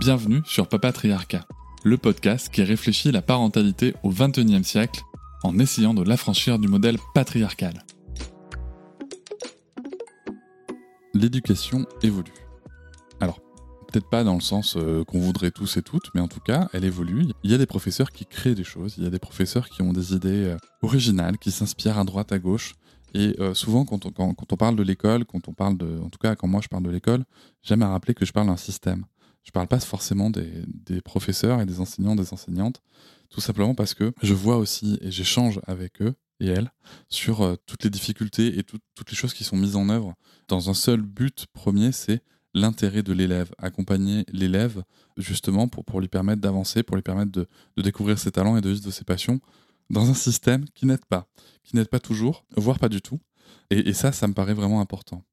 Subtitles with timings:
[0.00, 1.46] Bienvenue sur Papatriarcat,
[1.84, 5.02] le podcast qui réfléchit la parentalité au XXIe siècle
[5.42, 7.84] en essayant de l'affranchir du modèle patriarcal.
[11.12, 12.32] L'éducation évolue.
[13.20, 13.40] Alors,
[13.88, 16.70] peut-être pas dans le sens euh, qu'on voudrait tous et toutes, mais en tout cas,
[16.72, 17.26] elle évolue.
[17.42, 19.82] Il y a des professeurs qui créent des choses, il y a des professeurs qui
[19.82, 22.72] ont des idées euh, originales, qui s'inspirent à droite, à gauche.
[23.12, 26.00] Et euh, souvent, quand on, quand, quand on parle de l'école, quand on parle de,
[26.02, 27.24] en tout cas, quand moi je parle de l'école,
[27.62, 29.04] j'aime à rappeler que je parle d'un système.
[29.50, 32.80] Je parle pas forcément des, professeurs et des enseignants, des enseignantes,
[33.30, 36.70] tout simplement parce que je vois aussi et j'échange avec eux et elles
[37.08, 40.14] sur euh, toutes les difficultés et tout, toutes les choses qui sont mises en œuvre
[40.46, 42.22] dans un seul but premier, c'est
[42.54, 44.84] l'intérêt de l'élève, accompagner l'élève
[45.16, 48.84] justement pour, lui permettre d'avancer, pour lui permettre de, découvrir ses talents et de vivre
[48.84, 49.40] de ses passions
[49.90, 51.26] dans un système qui n'aide pas,
[51.64, 53.18] qui n'aide pas toujours, voire pas du tout.
[53.70, 55.24] Et ça, ça me paraît vraiment important.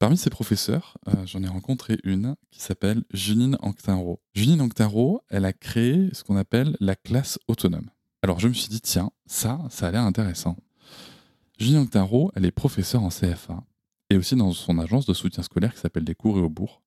[0.00, 4.22] Parmi ces professeurs, euh, j'en ai rencontré une qui s'appelle Junine Anctinro.
[4.34, 7.90] Junine Anctinro, elle a créé ce qu'on appelle la classe autonome.
[8.22, 10.56] Alors je me suis dit, tiens, ça, ça a l'air intéressant.
[11.58, 13.62] Junine Anctinro, elle est professeure en CFA
[14.08, 16.80] et aussi dans son agence de soutien scolaire qui s'appelle Des cours et au bourg.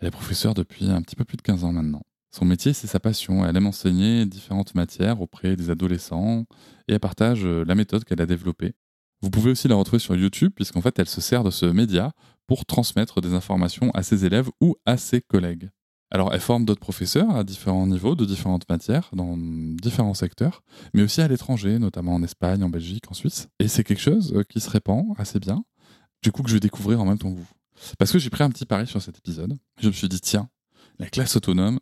[0.00, 2.04] Elle est professeure depuis un petit peu plus de 15 ans maintenant.
[2.34, 3.44] Son métier, c'est sa passion.
[3.44, 6.46] Elle aime enseigner différentes matières auprès des adolescents
[6.88, 8.72] et elle partage euh, la méthode qu'elle a développée.
[9.22, 12.12] Vous pouvez aussi la retrouver sur YouTube, puisqu'en fait, elle se sert de ce média
[12.46, 15.70] pour transmettre des informations à ses élèves ou à ses collègues.
[16.12, 20.62] Alors, elle forme d'autres professeurs à différents niveaux, de différentes matières, dans différents secteurs,
[20.94, 23.48] mais aussi à l'étranger, notamment en Espagne, en Belgique, en Suisse.
[23.58, 25.64] Et c'est quelque chose euh, qui se répand assez bien,
[26.22, 27.50] du coup que je vais découvrir en même temps que vous.
[27.98, 29.58] Parce que j'ai pris un petit pari sur cet épisode.
[29.80, 30.48] Je me suis dit, tiens,
[30.98, 31.80] la classe autonome,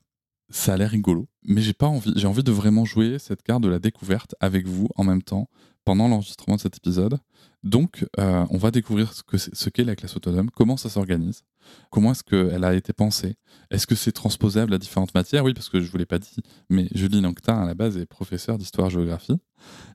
[0.49, 3.63] ça a l'air rigolo, mais j'ai pas envie, j'ai envie de vraiment jouer cette carte
[3.63, 5.49] de la découverte avec vous en même temps
[5.85, 7.19] pendant l'enregistrement de cet épisode.
[7.63, 11.45] Donc, euh, on va découvrir ce qu'est ce qu'est la classe autonome, comment ça s'organise,
[11.91, 13.37] comment est-ce qu'elle a été pensée,
[13.71, 15.45] est-ce que c'est transposable à différentes matières?
[15.45, 16.37] Oui, parce que je ne vous l'ai pas dit,
[16.69, 19.39] mais Julie Lanctin, à la base, est professeure d'histoire-géographie.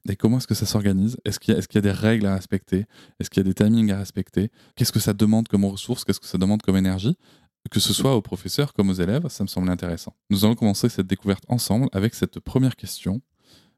[0.10, 1.18] Et comment est-ce que ça s'organise?
[1.26, 2.86] Est-ce qu'il y, a des règles à respecter?
[3.20, 4.50] Est-ce qu'il y a des timings à respecter?
[4.76, 6.04] Qu'est-ce que ça demande comme ressources?
[6.04, 7.16] Qu'est-ce que ça demande comme énergie?
[7.70, 10.16] Que ce soit aux professeurs comme aux élèves, ça me semble intéressant.
[10.32, 13.22] Nous allons commencer cette découverte ensemble avec cette première question.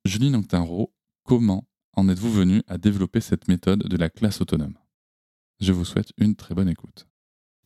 [0.05, 0.93] Julie Nanctinro,
[1.25, 4.75] comment en êtes-vous venu à développer cette méthode de la classe autonome?
[5.59, 7.07] Je vous souhaite une très bonne écoute.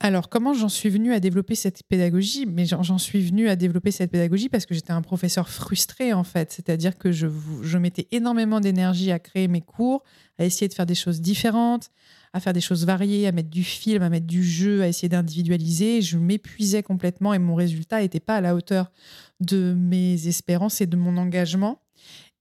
[0.02, 2.46] Alors, comment j'en suis venu à développer cette pédagogie?
[2.46, 6.26] Mais j'en suis venu à développer cette pédagogie parce que j'étais un professeur frustré, en
[6.26, 6.52] fait.
[6.52, 7.28] C'est-à-dire que je,
[7.62, 10.04] je mettais énormément d'énergie à créer mes cours,
[10.38, 11.92] à essayer de faire des choses différentes,
[12.34, 15.08] à faire des choses variées, à mettre du film, à mettre du jeu, à essayer
[15.08, 16.02] d'individualiser.
[16.02, 18.92] Je m'épuisais complètement et mon résultat n'était pas à la hauteur
[19.40, 21.80] de mes espérances et de mon engagement.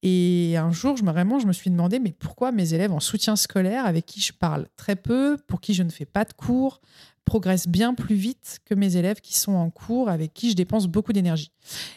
[0.06, 3.00] Et un jour, je me, vraiment, je me suis demandé, mais pourquoi mes élèves en
[3.00, 6.34] soutien scolaire, avec qui je parle très peu, pour qui je ne fais pas de
[6.34, 6.82] cours,
[7.24, 10.88] progressent bien plus vite que mes élèves qui sont en cours, avec qui je dépense
[10.88, 11.52] beaucoup d'énergie.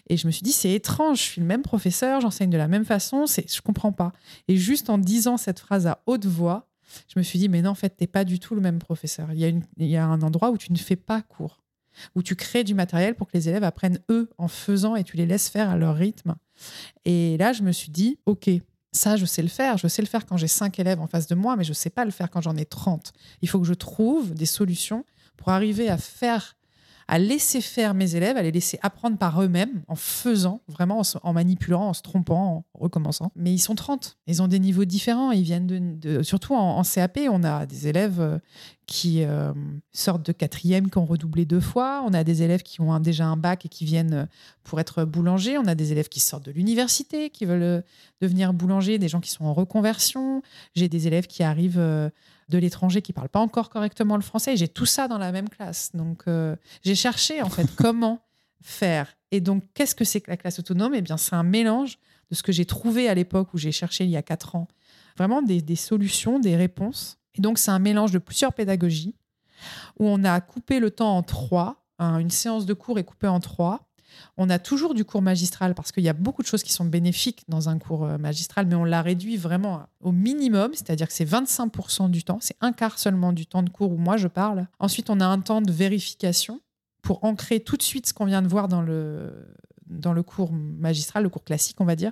[0.09, 2.69] Et je me suis dit, c'est étrange, je suis le même professeur, j'enseigne de la
[2.69, 4.13] même façon, je comprends pas.
[4.47, 6.69] Et juste en disant cette phrase à haute voix,
[7.13, 8.79] je me suis dit, mais non, en fait, tu n'es pas du tout le même
[8.79, 9.33] professeur.
[9.33, 11.61] Il y, a il y a un endroit où tu ne fais pas cours,
[12.15, 15.17] où tu crées du matériel pour que les élèves apprennent eux en faisant et tu
[15.17, 16.35] les laisses faire à leur rythme.
[17.05, 18.49] Et là, je me suis dit, OK,
[18.91, 19.77] ça, je sais le faire.
[19.77, 21.75] Je sais le faire quand j'ai cinq élèves en face de moi, mais je ne
[21.75, 23.13] sais pas le faire quand j'en ai 30.
[23.41, 25.05] Il faut que je trouve des solutions
[25.37, 26.56] pour arriver à faire
[27.09, 31.33] à laisser faire mes élèves, à les laisser apprendre par eux-mêmes, en faisant, vraiment en,
[31.33, 33.31] manipulant, en se trompant, en recommençant.
[33.35, 37.43] Mais ils sont 30, ils ont des niveaux différents, ils viennent surtout en, CAP, on
[37.43, 38.39] a des élèves euh,
[38.87, 39.53] qui euh,
[39.93, 43.25] sortent de quatrième, qui ont redoublé deux fois, on a des élèves qui ont déjà
[43.25, 44.25] un bac et qui viennent euh,
[44.63, 47.83] pour être boulanger, on a des élèves qui sortent de l'université, qui veulent
[48.19, 50.41] devenir boulanger, des gens qui sont en reconversion,
[50.75, 52.11] j'ai des élèves qui arrivent
[52.49, 54.55] de l'étranger qui parle pas encore correctement le français.
[54.55, 55.91] J'ai tout ça dans la même classe.
[55.93, 58.21] Donc, euh, j'ai cherché en fait comment
[58.61, 59.17] faire.
[59.31, 60.93] Et donc, qu'est-ce que c'est que la classe autonome?
[60.95, 61.97] Eh bien, c'est un mélange
[62.29, 64.67] de ce que j'ai trouvé à l'époque où j'ai cherché il y a quatre ans,
[65.17, 67.17] vraiment des, solutions, des réponses.
[67.35, 69.15] Et donc, c'est un mélange de plusieurs pédagogies
[69.99, 71.83] où on a coupé le temps en trois.
[71.99, 73.86] une séance de cours est coupée en trois.
[74.37, 76.85] On a toujours du cours magistral parce qu'il y a beaucoup de choses qui sont
[76.85, 81.13] bénéfiques dans un cours euh, magistral, mais on l'a réduit vraiment au minimum, c'est-à-dire que
[81.13, 84.27] c'est 25% du temps, c'est un quart seulement du temps de cours où moi je
[84.27, 84.67] parle.
[84.79, 86.61] Ensuite, on a un temps de vérification
[87.01, 89.31] pour ancrer tout de suite ce qu'on vient de voir dans le,
[89.89, 92.11] dans le cours magistral, le cours classique, on va dire,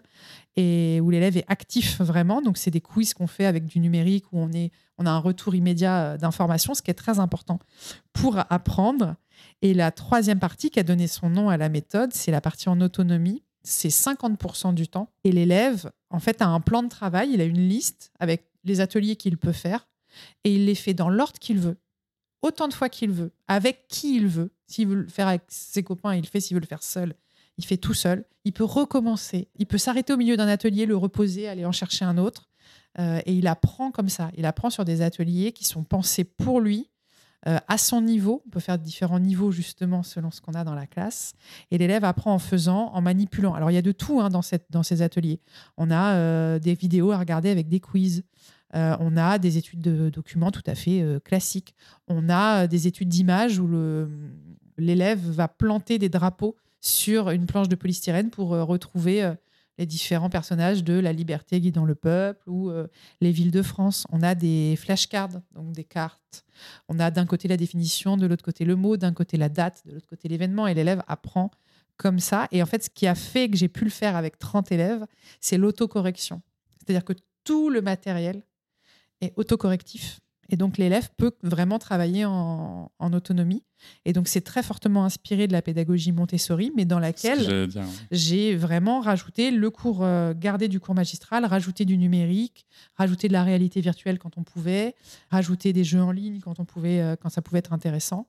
[0.55, 2.41] et où l'élève est actif vraiment.
[2.41, 5.19] Donc, c'est des quiz qu'on fait avec du numérique où on, est, on a un
[5.19, 7.59] retour immédiat euh, d'informations, ce qui est très important
[8.13, 9.15] pour apprendre.
[9.61, 12.69] Et la troisième partie qui a donné son nom à la méthode, c'est la partie
[12.69, 13.43] en autonomie.
[13.63, 15.09] C'est 50% du temps.
[15.23, 18.79] Et l'élève, en fait, a un plan de travail, il a une liste avec les
[18.79, 19.87] ateliers qu'il peut faire,
[20.43, 21.77] et il les fait dans l'ordre qu'il veut,
[22.41, 24.51] autant de fois qu'il veut, avec qui il veut.
[24.67, 26.39] S'il veut le faire avec ses copains, il le fait.
[26.39, 27.15] S'il veut le faire seul,
[27.57, 28.25] il fait tout seul.
[28.43, 29.49] Il peut recommencer.
[29.57, 32.49] Il peut s'arrêter au milieu d'un atelier, le reposer, aller en chercher un autre.
[32.99, 34.31] Euh, et il apprend comme ça.
[34.37, 36.89] Il apprend sur des ateliers qui sont pensés pour lui,
[37.47, 38.41] euh, à son niveau.
[38.45, 41.33] On peut faire différents niveaux justement selon ce qu'on a dans la classe.
[41.71, 43.53] Et l'élève apprend en faisant, en manipulant.
[43.53, 45.39] Alors il y a de tout hein, dans, ces ateliers.
[45.77, 48.23] On a euh, des vidéos à regarder avec des quiz.
[48.73, 51.75] on a des études de documents tout à fait classiques.
[52.07, 53.69] On a des études d'images où
[54.77, 59.33] l'élève va planter des drapeaux sur une planche de polystyrène pour retrouver
[59.77, 62.87] les différents personnages de La Liberté guidant le peuple ou euh,
[63.21, 64.05] les villes de France.
[64.11, 66.45] On a des flashcards, donc des cartes.
[66.87, 69.83] On a d'un côté la définition, de l'autre côté le mot, d'un côté la date,
[69.85, 71.51] de l'autre côté l'événement, et l'élève apprend
[71.97, 72.47] comme ça.
[72.51, 75.05] Et en fait, ce qui a fait que j'ai pu le faire avec 30 élèves,
[75.39, 76.41] c'est l'autocorrection.
[76.77, 77.13] C'est-à-dire que
[77.43, 78.43] tout le matériel
[79.21, 80.19] est autocorrectif.
[80.49, 83.63] Et donc l'élève peut vraiment travailler en, autonomie.
[84.03, 87.69] Et donc c'est très fortement inspiré de la pédagogie Montessori, mais dans laquelle
[88.11, 92.65] j'ai vraiment rajouté le cours euh, gardé du cours magistral, rajouté du numérique,
[92.95, 94.95] rajouté de la réalité virtuelle quand on pouvait,
[95.29, 98.27] rajouté des jeux en ligne quand on pouvait, euh, quand ça pouvait être intéressant.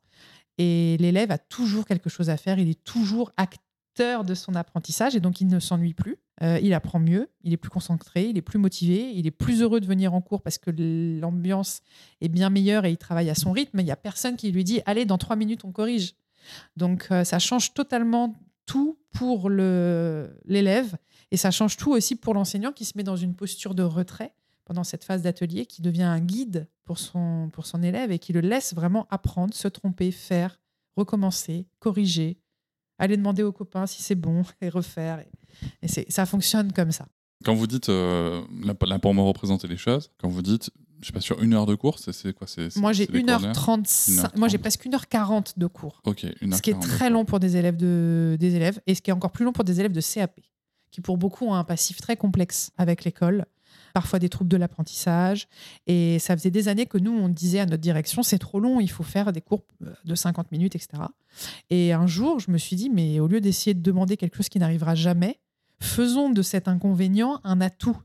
[0.59, 5.17] Et l'élève a toujours quelque chose à faire, il est toujours acteur de son apprentissage
[5.17, 6.17] et donc il ne s'ennuie plus.
[6.43, 9.63] Euh, il apprend mieux, il est plus concentré, il est plus motivé, il est plus
[9.63, 11.81] heureux de venir en cours parce que l'ambiance
[12.21, 13.81] est bien meilleure et il travaille à son rythme.
[13.81, 16.15] Il n'y a personne qui lui dit Allez, dans trois minutes, on corrige.
[16.77, 18.35] Donc, euh, ça change totalement
[18.67, 20.97] tout pour l'élève
[21.31, 24.35] et ça change tout aussi pour l'enseignant qui se met dans une posture de retrait
[24.67, 28.33] pendant cette phase d'atelier, qui devient un guide pour son, pour son élève et qui
[28.33, 30.61] le laisse vraiment apprendre, se tromper, faire,
[30.97, 32.37] recommencer, corriger,
[32.99, 35.25] aller demander aux copains si c'est bon et refaire.
[35.83, 37.07] Et, ça fonctionne comme ça.
[37.45, 40.71] Quand vous dites, euh, là, pour me représenter les choses, quand vous dites,
[41.01, 42.47] je sais pas, sur une heure de cours, c'est quoi
[42.77, 46.01] Moi, j'ai 1h35, moi, j'ai presque 1h40 de cours.
[46.07, 49.03] Ok, 1h40 Ce qui est très long pour des élèves, de, des élèves, et ce
[49.03, 50.41] qui est encore plus long pour des élèves de CAP,
[50.91, 53.45] qui pour beaucoup ont un passif très complexe avec l'école
[53.97, 55.49] parfois des troubles de l'apprentissage.
[55.87, 58.79] Et ça faisait des années que nous, on disait à notre direction, c'est trop long,
[58.79, 61.05] il faut faire des cours euh, de 50 minutes, etc.
[61.71, 64.51] Et un jour, je me suis dit, mais au lieu d'essayer de demander quelque chose
[64.51, 65.41] qui n'arrivera jamais,
[65.81, 67.97] faisons de cet inconvénient un atout.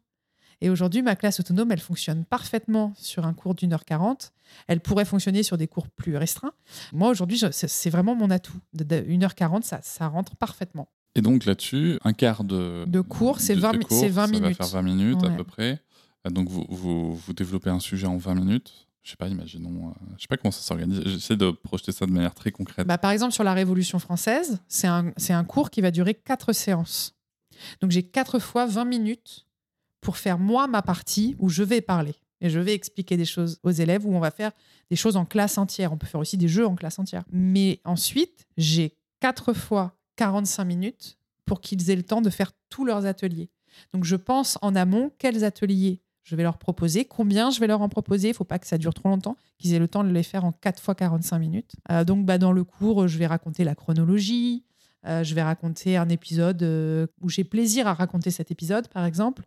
[0.62, 4.32] Et aujourd'hui, ma classe autonome, elle fonctionne parfaitement sur un cours d'une heure quarante.
[4.68, 6.54] Elle pourrait fonctionner sur des cours plus restreints.
[6.94, 8.62] Moi, aujourd'hui, c'est vraiment mon atout.
[9.08, 10.88] Une heure quarante, ça, ça rentre parfaitement.
[11.16, 14.58] Et donc là-dessus, un quart de, de cours, c'est 20, 20 ça minutes.
[14.58, 15.82] Va faire 20 minutes à peu près.
[16.30, 18.88] Donc vous, vous, vous, développez un sujet en 20 minutes.
[19.02, 19.90] Je sais pas, imaginons.
[19.90, 21.02] Euh, je sais pas comment ça s'organise.
[21.06, 22.86] J'essaie de projeter ça de manière très concrète.
[22.86, 26.54] Bah, par exemple, sur la Révolution française, c'est un, un cours qui va durer 4
[26.54, 27.16] séances.
[27.82, 29.48] Donc j'ai 4 fois 20 minutes
[30.00, 32.16] pour faire moi ma partie où je vais parler.
[32.42, 34.52] Et je vais expliquer des choses aux élèves où on va faire
[34.90, 35.94] des choses en classe entière.
[35.94, 37.24] On peut faire aussi des jeux en classe entière.
[37.32, 42.86] Mais ensuite, j'ai 4 fois 45 minutes pour qu'ils aient le temps de faire tous
[42.86, 43.50] leurs ateliers.
[43.92, 47.82] Donc je pense en amont quels ateliers je vais leur proposer, combien je vais leur
[47.82, 48.28] en proposer.
[48.28, 50.22] Il ne faut pas que ça dure trop longtemps, qu'ils aient le temps de les
[50.22, 51.72] faire en 4 fois 45 minutes.
[51.90, 54.64] Euh, donc bah, dans le cours, je vais raconter la chronologie,
[55.08, 59.06] euh, je vais raconter un épisode euh, où j'ai plaisir à raconter cet épisode, par
[59.06, 59.42] exemple.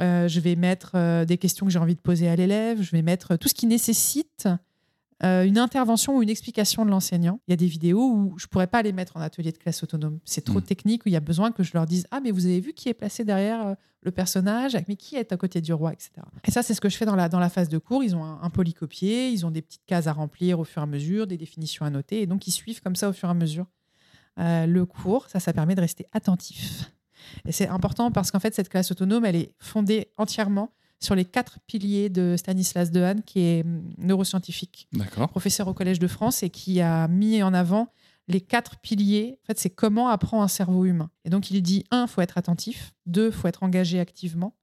[0.00, 3.34] je vais mettre des questions que j'ai envie de poser à l'élève, je vais mettre
[3.34, 4.46] tout ce qui nécessite
[5.24, 7.40] euh, une intervention ou une explication de l'enseignant.
[7.46, 9.58] Il y a des vidéos où je ne pourrais pas les mettre en atelier de
[9.58, 10.18] classe autonome.
[10.24, 10.64] C'est trop mm.
[10.64, 12.74] technique, où il y a besoin que je leur dise Ah, mais vous avez vu
[12.74, 14.76] qui est placé derrière euh, le personnage?
[14.86, 16.10] Mais qui est à côté du roi etc.
[16.46, 18.04] Et ça, c'est ce que je fais dans la, dans la phase de cours.
[18.04, 20.86] Ils ont un, polycopier, ils ont des petites cases à remplir au fur et à
[20.86, 23.34] mesure, des définitions à noter, et donc ils suivent comme ça au fur et à
[23.34, 23.66] mesure
[24.38, 25.28] euh, le cours.
[25.28, 26.92] Ça, ça permet de rester attentif.
[27.46, 31.24] Et c'est important parce qu'en fait, cette classe autonome, elle est fondée entièrement sur les
[31.24, 34.88] quatre piliers de Stanislas Dehaene, qui est hum, neuroscientifique,
[35.28, 37.88] professeur au Collège de France, et qui a mis en avant
[38.28, 39.38] les quatre piliers.
[39.42, 41.10] En fait, c'est comment apprend un cerveau humain.
[41.24, 42.94] Et donc, il dit un, faut être attentif.
[43.06, 44.54] Deux, faut être engagé activement.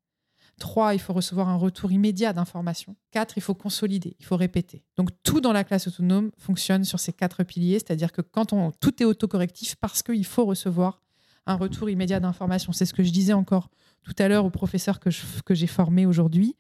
[0.60, 2.96] 3, il faut recevoir un retour immédiat d'information.
[3.12, 4.84] 4, il faut consolider, il faut répéter.
[4.96, 8.72] Donc tout dans la classe autonome fonctionne sur ces quatre piliers, c'est-à-dire que quand on
[8.72, 11.02] tout est autocorrectif parce qu'il faut recevoir
[11.48, 12.72] un retour immédiat d'information.
[12.72, 13.70] C'est ce que je disais encore
[14.03, 15.10] tout à l'heure au professeur que,
[15.43, 16.55] que j'ai formé aujourd'hui.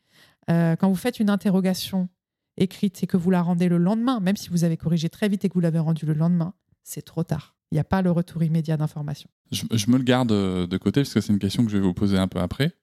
[0.49, 2.09] Euh, quand vous faites une interrogation
[2.57, 5.45] écrite et que vous la rendez le lendemain, même si vous avez corrigé très vite
[5.45, 7.55] et que vous l'avez rendue le lendemain, c'est trop tard.
[7.71, 9.29] Il n'y a pas le retour immédiat d'information.
[9.51, 11.93] Je, me le garde de côté parce que c'est une question que je vais vous
[11.93, 12.73] poser un peu après.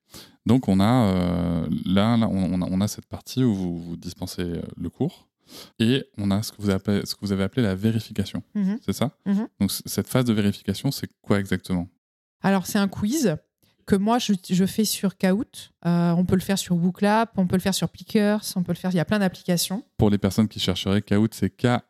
[0.47, 4.89] Donc on a euh, là, on, a, cette partie où vous, vous dispensez euh, le
[4.89, 5.29] cours
[5.79, 8.43] et on a ce que vous avez, ce que vous avez appelé la vérification.
[8.55, 8.79] Mhm.
[8.85, 9.13] C'est ça?
[9.27, 9.49] Mhm.
[9.61, 11.89] Donc cette phase de vérification, c'est quoi exactement?
[12.41, 13.37] Alors c'est un quiz
[13.89, 14.35] que moi je,
[14.67, 15.73] fais sur Kahoot.
[15.87, 18.73] Euh, on peut le faire sur Booklab, on peut le faire sur Plickers, on peut
[18.73, 18.91] le faire.
[18.93, 19.83] Il y a plein d'applications.
[19.97, 21.81] Pour les personnes qui chercheraient Kahoot, c'est K-A-H-O-O-T.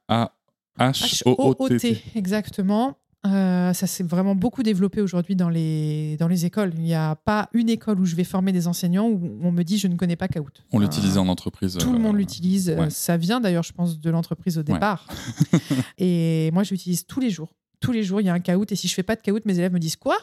[2.14, 2.97] Exactement.
[3.26, 6.73] Euh, ça s'est vraiment beaucoup développé aujourd'hui dans les, dans les écoles.
[6.76, 9.64] Il n'y a pas une école où je vais former des enseignants où on me
[9.64, 10.62] dit je ne connais pas Kahoot.
[10.73, 11.78] On l'utilise en entreprise.
[11.78, 12.76] Tout le monde euh, l'utilise.
[12.90, 15.09] Ça vient d'ailleurs, je pense, de l'entreprise au départ.
[15.99, 17.52] et moi, je l'utilise tous les jours.
[17.80, 18.70] Tous les jours, il y a un Kahoot.
[18.70, 20.16] Et si je fais pas de Kahoot, mes élèves me disent quoi?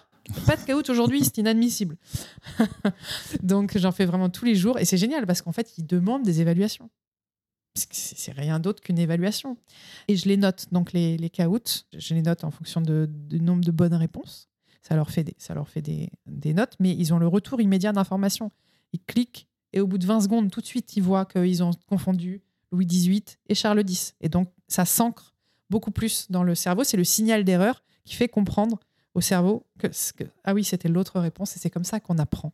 [0.45, 1.97] Pas de Kahoot aujourd'hui, c'est inadmissible.
[3.43, 6.23] Donc j'en fais vraiment tous les jours et c'est génial parce qu'en fait, ils demandent
[6.23, 6.89] des évaluations.
[7.75, 9.57] C'est rien d'autre qu'une évaluation.
[10.07, 13.63] Et je les note, donc les, les je les note en fonction de, du nombre
[13.65, 14.49] de bonnes réponses.
[14.81, 17.59] Ça leur fait, des, ça leur fait des, des notes, mais ils ont le retour
[17.59, 18.51] immédiat d'information.
[18.93, 21.71] Ils cliquent et au bout de 20 secondes, tout de suite, ils voient qu'ils ont
[21.87, 24.15] confondu Louis XVIII et Charles X.
[24.21, 25.34] Et donc, ça s'ancre
[25.69, 26.83] beaucoup plus dans le cerveau.
[26.83, 28.79] C'est le signal d'erreur qui fait comprendre
[29.13, 32.53] au cerveau que, que ah oui, c'était l'autre réponse et c'est comme ça qu'on apprend.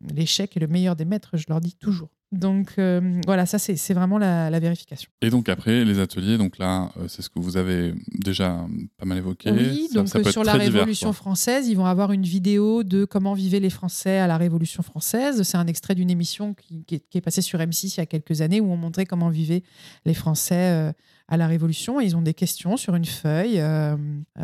[0.00, 2.10] L'échec est le meilleur des maîtres, je leur dis toujours.
[2.30, 5.10] Donc euh, voilà, ça c'est vraiment la, vérification.
[5.22, 8.66] Et donc après, les ateliers, donc là, euh, c'est ce que vous avez déjà
[8.98, 9.50] pas mal évoqué.
[9.50, 13.60] Oui, donc euh, sur la Révolution française, ils vont avoir une vidéo de comment vivaient
[13.60, 15.42] les Français à la Révolution française.
[15.42, 18.60] C'est un extrait d'une émission qui, est, passée sur M6 il y a quelques années
[18.60, 19.62] où on montrait comment vivaient
[20.04, 20.92] les Français
[21.28, 22.00] à la Révolution.
[22.00, 23.62] ils ont des questions sur une feuille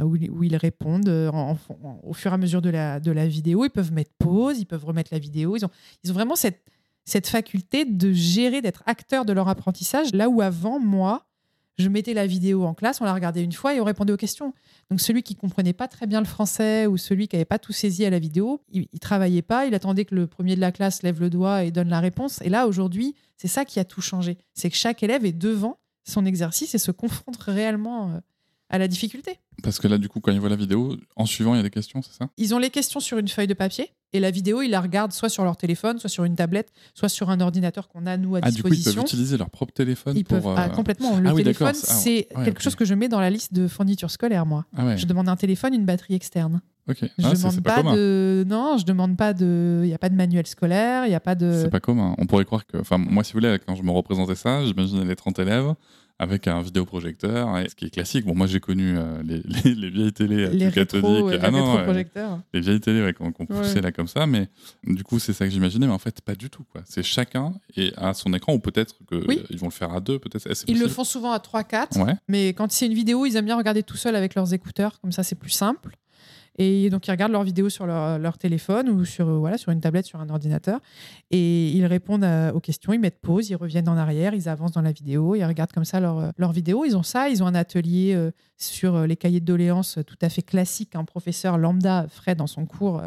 [0.02, 1.08] où, ils répondent
[2.02, 3.66] au fur et à mesure de la, de la vidéo.
[3.66, 5.54] Ils peuvent mettre pause, ils peuvent remettre la vidéo.
[5.54, 5.70] Ils ont,
[6.02, 6.62] ils ont vraiment cette
[7.04, 11.26] cette faculté de gérer, d'être acteur de leur apprentissage, là où avant, moi,
[11.76, 14.16] je mettais la vidéo en classe, on la regardait une fois et on répondait aux
[14.16, 14.54] questions.
[14.90, 17.72] Donc celui qui comprenait pas très bien le français ou celui qui n'avait pas tout
[17.72, 20.72] saisi à la vidéo, il, ne travaillait pas, il attendait que le premier de la
[20.72, 22.40] classe lève le doigt et donne la réponse.
[22.42, 24.38] Et là, aujourd'hui, c'est ça qui a tout changé.
[24.54, 28.20] C'est que chaque élève est devant son exercice et se confronte réellement euh,
[28.68, 29.38] à la difficulté.
[29.62, 31.62] Parce que là, du coup, quand ils voient la vidéo, en suivant, il y a
[31.62, 32.28] des questions, c'est ça?
[32.36, 35.12] Ils ont les questions sur une feuille de papier et la vidéo, ils la regardent
[35.12, 38.36] soit sur leur téléphone, soit sur une tablette, soit sur un ordinateur qu'on a, nous,
[38.36, 38.60] à disposition.
[38.60, 40.40] Ah, du coup, ils peuvent utiliser leur propre téléphone ils pour...
[40.40, 41.18] Peuvent, ah, complètement.
[41.18, 44.12] Le ah téléphone, ah, c'est quelque chose que je mets dans la liste de fournitures
[44.12, 44.64] scolaires, moi.
[44.96, 46.60] Je demande un téléphone, une batterie externe.
[46.88, 46.98] Ok.
[47.18, 48.44] Je demande pas, de.
[48.46, 49.80] Non, je demande pas de.
[49.82, 51.60] Il n'y a pas de manuel scolaire, il n'y a pas de.
[51.62, 52.14] C'est pas commun.
[52.18, 52.76] On pourrait croire que.
[52.76, 55.74] Enfin, moi, si vous voulez, quand je me représentais ça, j'imaginais les 30 élèves
[56.18, 58.24] avec un vidéoprojecteur, ce qui est classique.
[58.24, 59.42] Bon, moi j'ai connu euh, les,
[59.74, 61.84] les, vieilles télé les cathodiques, ah non,
[62.52, 64.48] les vieilles télé qu'on poussait là comme ça, mais
[64.84, 66.64] du coup c'est ça que j'imaginais, mais en fait pas du tout.
[66.84, 70.64] C'est chacun et à son écran, ou peut-être qu'ils vont le faire à deux, peut-être.
[70.68, 73.82] Ils le font souvent à 3-4, mais quand c'est une vidéo, ils aiment bien regarder
[73.82, 75.96] tout seul avec leurs écouteurs, comme ça c'est plus simple.
[76.56, 79.80] Et donc, ils regardent leurs vidéos sur leur, téléphone ou sur, euh, voilà, sur une
[79.80, 80.80] tablette, sur un ordinateur.
[81.30, 84.82] Et ils répondent aux questions, ils mettent pause, ils reviennent en arrière, ils avancent dans
[84.82, 86.84] la vidéo, ils regardent comme ça leur, euh, leur vidéo.
[86.84, 90.28] Ils ont ça, ils ont un atelier euh, sur les cahiers de doléances tout à
[90.28, 90.94] fait classique.
[90.94, 93.02] Un professeur lambda ferait dans son cours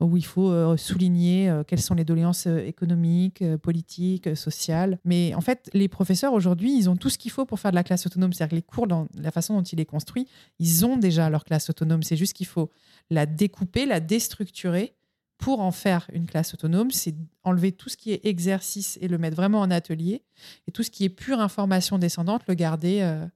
[0.00, 4.98] où il faut souligner quelles sont les doléances économiques, politiques, sociales.
[5.04, 7.76] Mais en fait, les professeurs aujourd'hui, ils ont tout ce qu'il faut pour faire de
[7.76, 8.32] la classe autonome.
[8.32, 10.26] C'est-à-dire que les cours, dans la façon dont il est construit,
[10.58, 12.02] ils ont déjà leur classe autonome.
[12.02, 12.70] C'est juste qu'il faut
[13.10, 14.94] la découper, la déstructurer
[15.38, 19.16] pour en faire une classe autonome, c'est enlever tout ce qui est exercice et le
[19.16, 20.22] mettre vraiment en atelier,
[20.68, 23.26] et tout ce qui est pure information descendante, le garder euh,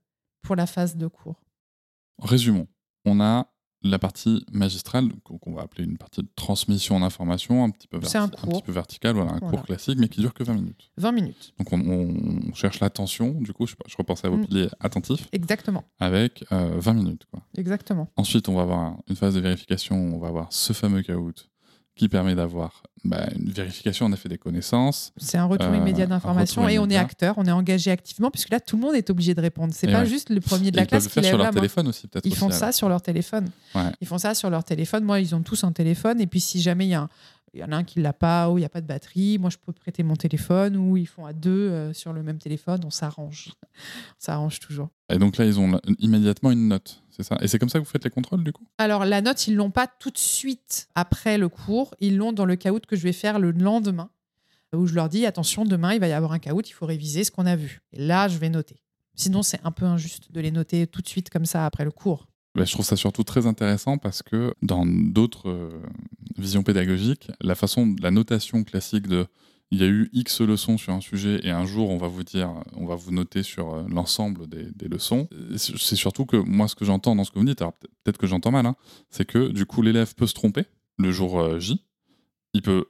[0.43, 1.41] pour la phase de cours.
[2.21, 2.67] Résumons.
[3.05, 3.51] On a
[3.85, 8.27] la partie magistrale, qu'on va appeler une partie de transmission d'information, un petit peu, un,
[8.27, 10.91] petit peu verticale, voilà, un cours classique, mais qui dure que 20 minutes.
[10.97, 11.53] 20 minutes.
[11.59, 14.47] Donc on, cherche l'attention, du coup, je, je repensais à vos mm.
[14.47, 15.27] piliers attentifs.
[15.31, 15.83] Exactement.
[15.99, 17.25] Avec 20 euh, minutes.
[17.29, 17.41] Quoi.
[17.57, 18.09] Exactement.
[18.15, 21.35] Ensuite, on va avoir une phase de vérification, on va avoir ce fameux caout
[21.95, 25.13] qui permet d'avoir bah, une vérification en effet des connaissances.
[25.17, 28.49] C'est un retour euh, immédiat d'information et on est acteur, on est engagé activement puisque
[28.49, 29.73] là tout le monde est obligé de répondre.
[29.75, 32.25] C'est pas juste le premier de la classe qui lève sur leur téléphone aussi peut-être.
[32.25, 33.49] Ils font ça sur leur téléphone.
[34.01, 35.03] Ils font ça sur leur téléphone.
[35.03, 37.09] Moi, ils ont tous un téléphone et puis si jamais il y a un
[37.55, 39.37] il y en a un qui l'a pas ou il n'y a pas de batterie.
[39.39, 42.37] Moi, je peux prêter mon téléphone ou ils font à deux euh, sur le même
[42.37, 42.81] téléphone.
[42.85, 43.53] On s'arrange.
[43.73, 44.89] on s'arrange toujours.
[45.09, 47.37] Et donc là, ils ont immédiatement une note, c'est ça?
[47.41, 48.67] Et c'est comme ça que vous faites les contrôles du coup?
[48.77, 51.95] Alors la note, ils l'ont pas tout de suite après le cours.
[52.01, 54.09] Ils l'ont dans le caout que je vais faire le lendemain.
[54.73, 57.23] où je leur dis attention, demain, il va y avoir un caout, il faut réviser
[57.23, 57.81] ce qu'on a vu.
[57.93, 58.81] Et là, je vais noter.
[59.15, 61.91] Sinon, c'est un peu injuste de les noter tout de suite comme ça après le
[61.91, 62.27] cours.
[62.55, 65.81] Je trouve ça surtout très intéressant parce que dans d'autres euh,
[66.37, 69.27] visions pédagogiques, la façon, la notation classique de
[69.71, 72.23] il y a eu X leçons sur un sujet et un jour on va vous
[72.23, 75.27] dire, on va vous noter sur euh, l'ensemble des, leçons.
[75.57, 78.27] C'est surtout que moi ce que j'entends dans ce que vous dites, alors peut-être que
[78.27, 78.75] j'entends mal, hein,
[79.09, 80.65] c'est que du coup l'élève peut se tromper
[80.97, 81.83] le jour euh, J,
[82.53, 82.85] il peut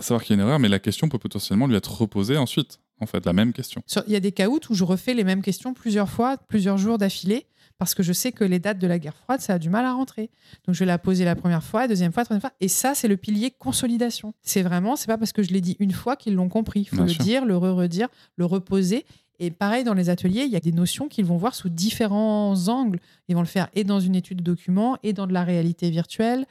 [0.00, 2.80] savoir qu'il y a une erreur, mais la question peut potentiellement lui être reposée ensuite,
[3.00, 3.82] en fait, la même question.
[4.06, 6.98] Il y a des cas où je refais les mêmes questions plusieurs fois, plusieurs jours
[6.98, 7.46] d'affilée,
[7.78, 9.84] parce que je sais que les dates de la guerre froide, ça a du mal
[9.84, 10.30] à rentrer.
[10.66, 12.52] Donc je vais la poser la première fois, la deuxième fois, la troisième fois.
[12.60, 14.34] Et ça, c'est le pilier consolidation.
[14.42, 16.80] C'est vraiment, c'est pas parce que je l'ai dit une fois qu'ils l'ont compris.
[16.80, 19.04] Il faut le dire, le re-redire, le reposer.
[19.38, 22.68] Et pareil, dans les ateliers, il y a des notions qu'ils vont voir sous différents
[22.68, 23.00] angles.
[23.28, 25.90] Ils vont le faire et dans une étude de document, et dans de la réalité
[25.90, 26.46] virtuelle,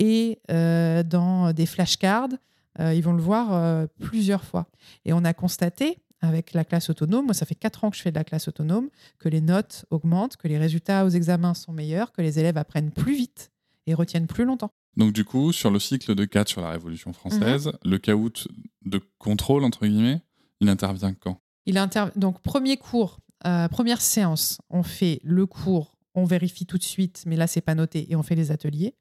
[0.00, 2.30] et euh, dans des flashcards.
[2.80, 4.66] Euh, ils vont le voir euh, plusieurs fois.
[5.04, 8.02] Et on a constaté avec la classe autonome, moi ça fait 4 ans que je
[8.02, 8.88] fais de la classe autonome,
[9.18, 12.90] que les notes augmentent, que les résultats aux examens sont meilleurs, que les élèves apprennent
[12.90, 13.50] plus vite
[13.86, 14.70] et retiennent plus longtemps.
[14.96, 17.72] Donc du coup, sur le cycle de 4 sur la Révolution française, mhm.
[17.84, 18.48] le caout
[18.84, 20.22] de contrôle, entre guillemets,
[20.60, 21.40] il intervient quand?
[21.66, 21.80] Il
[22.16, 27.24] Donc premier cours, euh, première séance, on fait le cours, on vérifie tout de suite,
[27.26, 28.94] mais là c'est pas noté, et on fait les ateliers.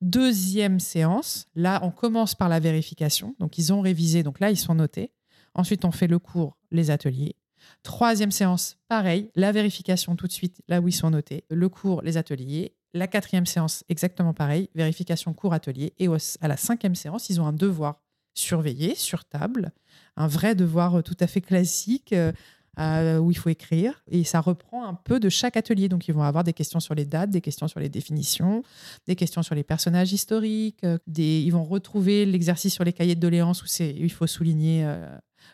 [0.00, 4.56] Deuxième séance, là on commence par la vérification, donc ils ont révisé, donc là ils
[4.56, 5.10] sont notés.
[5.54, 7.36] Ensuite, on fait le cours, les ateliers.
[7.82, 11.44] Troisième séance, pareil, la vérification tout de suite, là où ils sont notés.
[11.50, 12.74] Le cours, les ateliers.
[12.94, 15.94] La quatrième séance, exactement pareil, vérification, cours, atelier.
[15.98, 16.08] Et
[16.40, 18.02] à la cinquième séance, ils ont un devoir
[18.34, 19.72] surveillé sur table,
[20.16, 22.12] un vrai devoir euh, tout à fait classique.
[22.12, 22.32] Euh,
[22.78, 24.02] euh, où il faut écrire.
[24.10, 25.90] Et ça reprend un peu de chaque atelier.
[25.90, 28.62] Donc, ils vont avoir des questions sur les dates, des questions sur les définitions,
[29.06, 30.80] des questions sur les personnages historiques.
[31.18, 34.90] Ils vont retrouver l'exercice sur les cahiers de doléances où, il faut souligner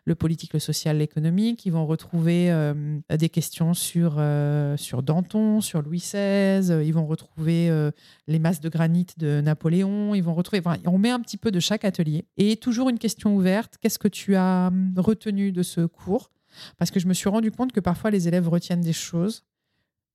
[0.05, 1.67] le politique, le social, l'économique.
[1.67, 2.75] Ils vont retrouver euh,
[3.11, 6.85] des questions sur, euh, sur Danton, sur Louis XVI.
[6.85, 7.91] Ils vont retrouver euh,
[8.27, 10.15] les masses de granit de Napoléon.
[10.15, 10.63] Ils vont retrouver.
[10.87, 12.25] on met un petit peu de chaque atelier.
[12.37, 13.77] Et toujours une question ouverte.
[13.81, 16.31] Qu'est-ce que tu as hum, retenu de ce cours?
[16.79, 19.45] Parce que je me suis rendu compte que parfois les élèves retiennent des choses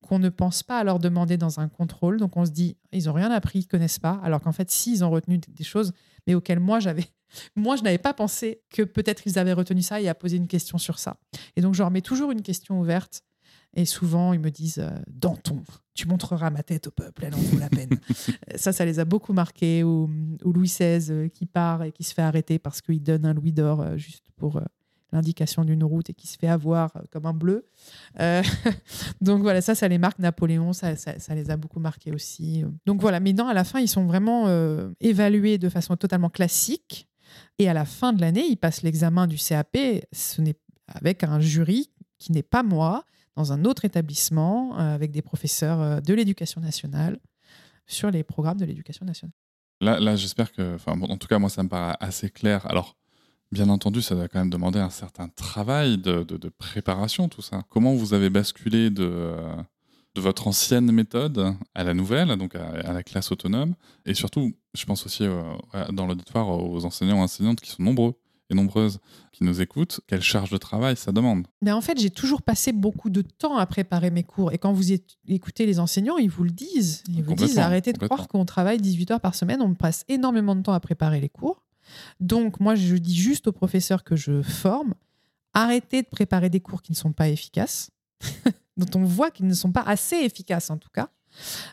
[0.02, 2.18] qu'on ne pense pas à leur demander dans un contrôle.
[2.18, 4.20] Donc on se dit, ils n'ont rien appris, ils ne connaissent pas.
[4.22, 5.92] Alors qu'en fait, si, ils ont retenu des choses,
[6.26, 7.06] mais auxquelles moi, j'avais
[7.56, 10.48] moi, je n'avais pas pensé que peut-être ils avaient retenu ça et à poser une
[10.48, 11.16] question sur ça.
[11.56, 13.22] Et donc, je leur mets toujours une question ouverte.
[13.76, 15.62] Et souvent, ils me disent euh, Danton,
[15.94, 17.98] tu montreras ma tête au peuple, elle en vaut la peine.
[18.54, 19.82] ça, ça les a beaucoup marqués.
[19.82, 20.08] Ou,
[20.44, 23.52] Louis XVI euh, qui part et qui se fait arrêter parce qu'il donne un louis
[23.52, 24.60] d'or euh, juste pour
[25.12, 27.66] l'indication d'une route et qui se fait avoir comme un bleu.
[29.20, 30.18] donc voilà, ça, ça les marque.
[30.18, 32.64] Napoléon, ça, ça, ça, les a beaucoup marqués aussi.
[32.84, 34.48] Donc voilà, mais non, à la fin, ils sont vraiment
[35.00, 37.08] évalués de façon totalement classique.
[37.58, 39.76] Et à la fin de l'année, ils passent l'examen du CAP
[40.12, 40.42] ce
[40.88, 43.04] avec un jury qui n'est pas moi,
[43.36, 47.18] dans un autre établissement, euh, avec des professeurs euh, de l'éducation nationale,
[47.86, 49.34] sur les programmes de l'éducation nationale.
[49.80, 52.66] Là, là j'espère que, en tout cas, moi, ça me paraît assez clair.
[52.66, 52.96] Alors,
[53.50, 57.62] bien entendu, ça va quand même demander un certain travail de, de, préparation, tout ça.
[57.68, 59.56] Comment vous avez basculé de, euh,
[60.14, 63.74] de votre ancienne méthode à la nouvelle, donc à, la classe autonome.
[64.06, 65.42] Et surtout, je pense aussi euh,
[65.92, 68.14] dans l'auditoire aux enseignants et enseignantes qui sont nombreux
[68.50, 68.98] et nombreuses
[69.32, 72.72] qui nous écoutent, quelle charge de travail ça demande Mais En fait, j'ai toujours passé
[72.72, 74.52] beaucoup de temps à préparer mes cours.
[74.52, 74.92] Et quand vous
[75.26, 77.02] écoutez les enseignants, ils vous le disent.
[77.08, 80.54] Ils vous disent arrêtez de croire qu'on travaille 18 heures par semaine, on passe énormément
[80.54, 81.64] de temps à préparer les cours.
[82.20, 84.94] Donc, moi, je dis juste aux professeurs que je forme
[85.54, 87.90] arrêtez de préparer des cours qui ne sont pas efficaces.
[88.76, 91.08] dont on voit qu'ils ne sont pas assez efficaces en tout cas.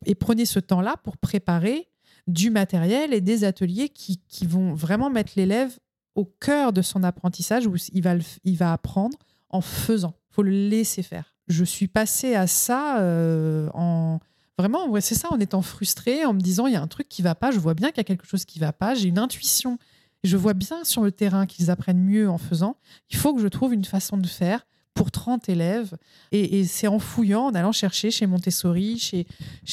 [0.06, 1.90] Et prenez ce temps-là pour préparer
[2.28, 5.78] du matériel et des ateliers qui, vont vraiment mettre l'élève
[6.16, 9.18] au cœur de son apprentissage où il va, il va apprendre
[9.50, 10.16] en faisant.
[10.32, 11.36] Il faut le laisser faire.
[11.48, 14.20] Je suis passée à ça euh, en...
[14.58, 17.24] Vraiment, c'est ça, en étant frustrée, en me disant, il y a un truc qui
[17.24, 19.18] va pas, je vois bien qu'il y a quelque chose qui va pas, j'ai une
[19.18, 19.80] intuition,
[20.24, 22.78] je vois bien sur le terrain qu'ils apprennent mieux en faisant.
[23.10, 25.96] Il faut que je trouve une façon de faire pour 30 élèves.
[26.32, 29.26] Et, c'est en fouillant, en allant chercher chez Montessori, chez,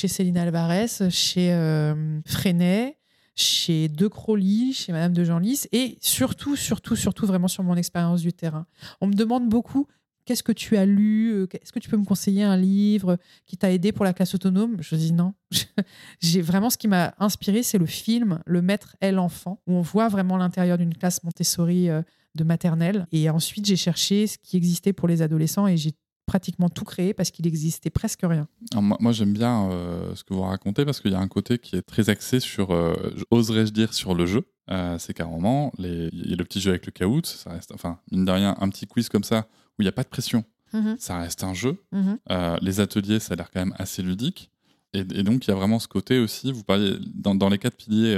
[0.09, 2.99] Céline Alvarez, chez euh, Freinet,
[3.35, 8.21] chez De Crowley, chez Madame de Genlis, et surtout, surtout, surtout vraiment sur mon expérience
[8.21, 8.67] du terrain.
[9.01, 9.87] On me demande beaucoup
[10.29, 13.57] qu'est-ce que tu as lu euh, Est-ce que tu peux me conseiller un livre qui
[13.57, 14.77] t'a aidé pour la classe autonome?
[14.81, 15.33] Je dis non.
[16.21, 19.81] J'ai vraiment ce qui m'a inspiré, c'est le film Le Maître et l'enfant, où on
[19.81, 22.03] voit vraiment l'intérieur d'une classe Montessori euh,
[22.35, 23.07] de maternelle.
[23.13, 25.93] Et ensuite, j'ai cherché ce qui existait pour les adolescents et j'ai
[26.27, 28.47] pratiquement tout créé parce qu'il existait presque rien.
[28.75, 31.75] moi, j'aime bien euh, ce que vous racontez parce qu'il y a un côté qui
[31.77, 32.95] est très axé sur, euh,
[33.31, 34.43] oserais-je dire, sur le jeu.
[34.71, 37.25] euh, c'est qu'à un moment, les- il y a le petit jeu avec le caout,
[37.25, 39.93] ça reste, enfin, mine de rien, un petit quiz comme ça, où il n'y a
[39.93, 41.83] pas de pression, Mhm, ça reste un jeu.
[41.93, 42.19] mhm.
[42.31, 44.51] Euh, les ateliers, ça a l'air quand même assez ludique.
[44.93, 47.57] Et, et donc, il y a vraiment ce côté aussi, vous parliez, dans, dans les
[47.57, 48.15] quatre piliers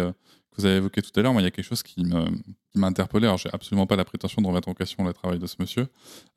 [0.50, 2.04] que vous avez évoqués tout à l'heure, moi, il y a quelque chose qui
[2.74, 3.26] m'a interpellé.
[3.26, 5.88] Alors, j'ai absolument pas la prétention de remettre en question le travail de ce monsieur,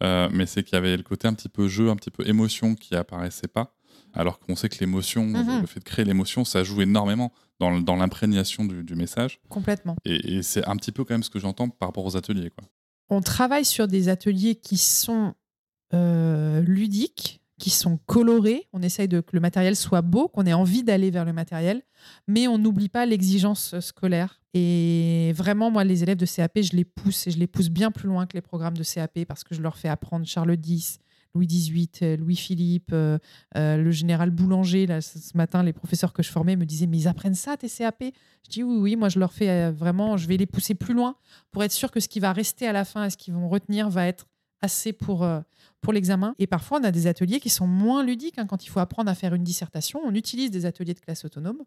[0.03, 2.27] euh, mais c'est qu'il y avait le côté un petit peu jeu, un petit peu
[2.27, 3.75] émotion qui apparaissait pas.
[4.13, 5.61] Alors qu'on sait que l'émotion, Mhm.
[5.61, 9.39] le fait de créer l'émotion, ça joue énormément dans, dans l'imprégnation du, du message.
[9.49, 9.95] Complètement.
[10.05, 12.49] Et, et c'est un petit peu quand même ce que j'entends par rapport aux ateliers.
[12.51, 12.67] Quoi.
[13.09, 15.33] On travaille sur des ateliers qui sont
[15.93, 18.67] euh, ludiques, qui sont colorés.
[18.73, 21.81] On essaye de, que le matériel soit beau, qu'on ait envie d'aller vers le matériel,
[22.27, 24.41] mais on n'oublie pas l'exigence scolaire.
[24.53, 27.89] Et vraiment, moi, les élèves de CAP, je les pousse et je les pousse bien
[27.89, 30.99] plus loin que les programmes de CAP parce que je leur fais apprendre Charles X,
[31.33, 33.17] Louis XVIII, euh, Louis-Philippe, euh,
[33.55, 34.85] euh, le général Boulanger.
[34.85, 37.69] Là, ce matin, les professeurs que je formais me disaient Mais ils apprennent ça, tes
[37.69, 38.03] CAP
[38.43, 41.15] Je dis Oui, oui, moi, je leur fais vraiment, je vais les pousser plus loin
[41.51, 43.47] pour être sûr que ce qui va rester à la fin et ce qu'ils vont
[43.47, 44.27] retenir va être
[44.59, 45.25] assez pour,
[45.83, 46.33] pour l'examen.
[46.39, 48.39] Et parfois, on a des ateliers qui sont moins ludiques.
[48.39, 48.47] hein.
[48.47, 51.61] Quand il faut apprendre à faire une dissertation, on utilise des ateliers de classe autonome.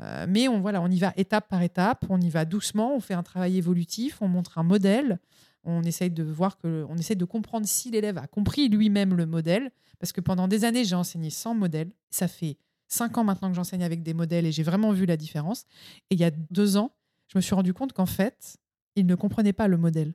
[0.00, 3.00] Euh, mais on, voilà, on y va étape par étape, on y va doucement, on
[3.00, 5.20] fait un travail évolutif, on montre un modèle.
[5.64, 9.26] On essaye de voir que, on essaye de comprendre si l'élève a compris lui-même le
[9.26, 11.90] modèle, parce que pendant des années j'ai enseigné sans modèle.
[12.10, 15.16] Ça fait cinq ans maintenant que j'enseigne avec des modèles et j'ai vraiment vu la
[15.16, 15.66] différence.
[16.10, 16.92] Et il y a deux ans,
[17.26, 18.56] je me suis rendu compte qu'en fait,
[18.96, 20.14] ils ne comprenaient pas le modèle.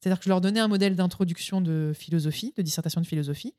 [0.00, 3.54] C'est-à-dire que je leur donnais un modèle d'introduction de philosophie, de dissertation de philosophie,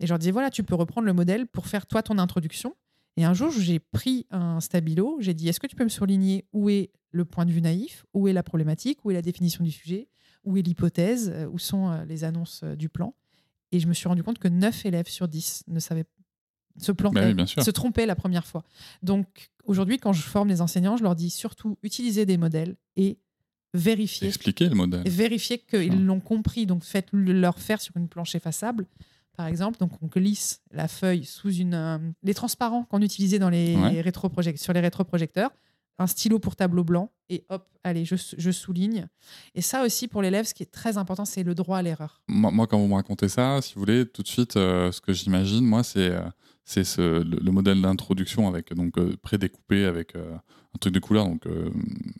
[0.00, 2.74] et je leur disais voilà, tu peux reprendre le modèle pour faire toi ton introduction.
[3.16, 6.46] Et un jour, j'ai pris un stabilo, j'ai dit est-ce que tu peux me surligner
[6.52, 9.62] où est le point de vue naïf, où est la problématique, où est la définition
[9.62, 10.08] du sujet,
[10.44, 13.14] où est l'hypothèse, euh, où sont euh, les annonces euh, du plan?
[13.70, 16.04] Et je me suis rendu compte que 9 élèves sur 10 ne savaient
[16.78, 18.64] se plantaient, Bah oui, se trompaient la première fois.
[19.02, 23.18] Donc aujourd'hui, quand je forme les enseignants, je leur dis surtout utilisez des modèles et
[23.74, 25.02] vérifiez Expliquer le modèle.
[25.08, 26.66] vérifier qu'ils l'ont compris.
[26.66, 28.86] Donc, faites-le leur faire sur une planche effaçable,
[29.36, 29.78] par exemple.
[29.78, 31.74] Donc, on glisse la feuille sous une.
[31.74, 34.00] euh, les transparents qu'on utilisait dans les Ouais.
[34.02, 35.50] rétroproject- sur les rétroprojecteurs.
[35.98, 37.12] Un stylo pour tableau blanc.
[37.28, 39.06] Et hop, allez, je, je souligne.
[39.54, 42.22] Et ça aussi, pour l'élève, ce qui est très important, c'est le droit à l'erreur.
[42.28, 45.00] Moi, moi, quand vous me racontez ça, si vous voulez, tout de suite, euh, ce
[45.00, 46.22] que j'imagine, moi, c'est euh,
[46.64, 50.34] c'est ce, le, le modèle d'introduction avec donc euh, prédécoupé avec euh,
[50.74, 51.26] un truc de couleur.
[51.26, 51.70] Donc, euh,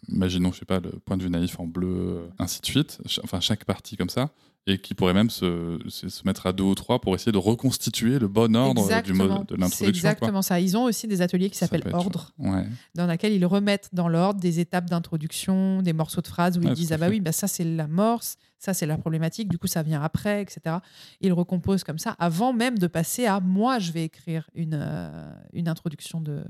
[0.08, 2.98] imaginons, je sais pas, le point de vue naïf en bleu, ainsi de suite.
[3.24, 4.30] Enfin, chaque partie comme ça,
[4.68, 8.20] et qui pourrait même se, se, mettre à deux ou trois pour essayer de reconstituer
[8.20, 9.24] le bon ordre du Exactement.
[9.38, 9.86] mode de C'est l'introduction.
[9.88, 10.60] exactement ça.
[10.60, 12.32] Ils ont aussi des ateliers qui s'appellent ordre.
[12.38, 12.64] Ouais.
[12.94, 16.72] dans laquelle ils remettent dans l'ordre des étapes d'introduction, des morceaux de phrases où ils
[16.74, 17.12] disent ah bah fait.
[17.12, 20.76] oui bah ça c'est l'amorce, ça c'est la problématique, du coup ça vient après, etc.
[21.20, 25.32] Ils recomposent comme ça avant même de passer à moi je vais écrire une euh,
[25.52, 26.44] une introduction de,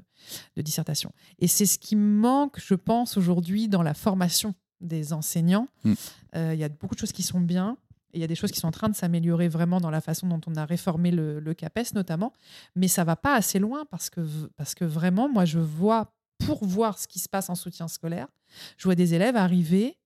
[0.56, 1.12] de dissertation.
[1.38, 5.68] Et c'est ce qui manque, je pense aujourd'hui dans la formation des enseignants.
[5.84, 5.92] Mm.
[6.36, 7.78] Euh, Il y a beaucoup de choses qui sont bien.
[8.14, 10.26] Il y a des choses qui sont en train de s'améliorer vraiment dans la façon
[10.28, 12.32] dont on a réformé le, le CAPES notamment,
[12.76, 14.20] mais ça va pas assez loin parce que,
[14.56, 18.28] parce que vraiment, moi, je vois, pour voir ce qui se passe en soutien scolaire,
[18.76, 19.96] je vois des élèves arriver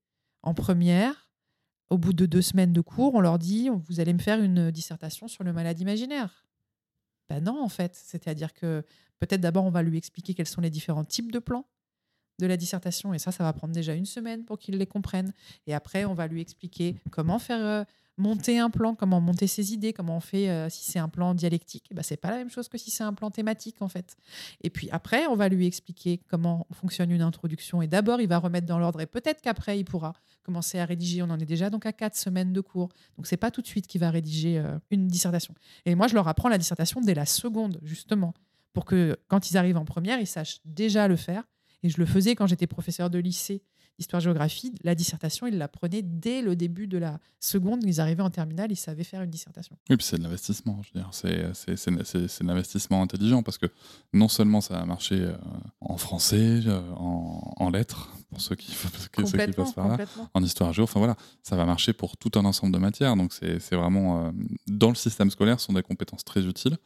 [0.42, 1.30] en première,
[1.90, 4.70] au bout de deux semaines de cours, on leur dit, vous allez me faire une
[4.70, 6.46] dissertation sur le malade imaginaire.
[7.28, 7.94] Ben non, en fait.
[7.94, 8.84] C'est-à-dire que
[9.18, 11.66] peut-être d'abord, on va lui expliquer quels sont les différents types de plans
[12.38, 15.32] de la dissertation, et ça, ça va prendre déjà une semaine pour qu'il les comprenne.
[15.66, 17.84] Et après, on va lui expliquer comment faire euh,
[18.18, 21.34] monter un plan, comment monter ses idées, comment on fait euh, si c'est un plan
[21.34, 21.90] dialectique.
[21.94, 24.16] Ben, c'est pas la même chose que si c'est un plan thématique, en fait.
[24.62, 27.82] Et puis après, on va lui expliquer comment fonctionne une introduction.
[27.82, 31.22] Et d'abord, il va remettre dans l'ordre, et peut-être qu'après, il pourra commencer à rédiger.
[31.22, 32.88] On en est déjà donc à quatre semaines de cours.
[33.16, 35.54] Donc, c'est pas tout de suite qu'il va rédiger euh, une dissertation.
[35.84, 38.32] Et moi, je leur apprends la dissertation dès la seconde, justement,
[38.72, 41.44] pour que quand ils arrivent en première, ils sachent déjà le faire.
[41.86, 43.62] Et je le faisais quand j'étais professeur de lycée
[43.96, 44.74] d'histoire-géographie.
[44.82, 47.84] La dissertation, ils la prenaient dès le début de la seconde.
[47.84, 49.76] Ils arrivaient en terminale, ils savaient faire une dissertation.
[49.88, 50.82] Oui, puis c'est de l'investissement.
[50.82, 51.90] Je veux dire, c'est
[52.42, 53.66] de l'investissement intelligent parce que
[54.12, 55.36] non seulement ça a marché euh,
[55.80, 58.72] en français, euh, en, en lettres, pour ceux qui,
[59.24, 59.96] ceux qui passent par là,
[60.34, 63.16] en histoire géo, enfin voilà, ça va marcher pour tout un ensemble de matières.
[63.16, 64.30] Donc c'est c'est vraiment, euh,
[64.66, 66.76] dans le système scolaire, ce sont des compétences très utiles.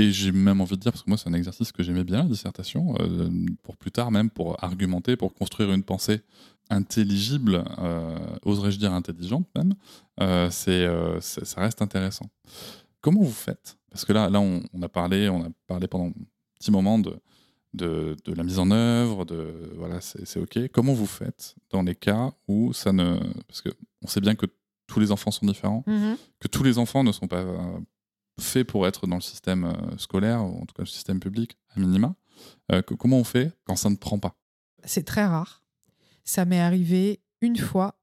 [0.00, 2.22] Et j'ai même envie de dire, parce que moi c'est un exercice que j'aimais bien,
[2.22, 3.28] la dissertation, euh,
[3.62, 6.22] pour plus tard même, pour argumenter, pour construire une pensée
[6.70, 9.74] intelligible, euh, oserais-je dire intelligente même,
[10.20, 10.86] euh, c'est,
[11.20, 12.30] ça reste intéressant.
[13.02, 13.76] Comment vous faites?
[13.90, 16.12] Parce que là, là on, on a parlé, on a parlé pendant un
[16.58, 17.14] petit moment de,
[17.74, 20.68] de, de la mise en œuvre, de voilà, c'est, ok.
[20.72, 23.70] Comment vous faites dans les cas où ça ne, parce que
[24.02, 24.46] on sait bien que
[24.86, 26.16] tous les enfants sont différents, Mhm.
[26.40, 27.44] que tous les enfants ne sont pas
[28.40, 31.58] faits pour être dans le système euh, scolaire, ou en tout cas le système public,
[31.74, 32.14] à minima.
[32.72, 34.36] Euh, comment on fait quand ça ne prend pas?
[34.84, 35.62] C'est très rare.
[36.24, 38.00] Ça m'est arrivé une fois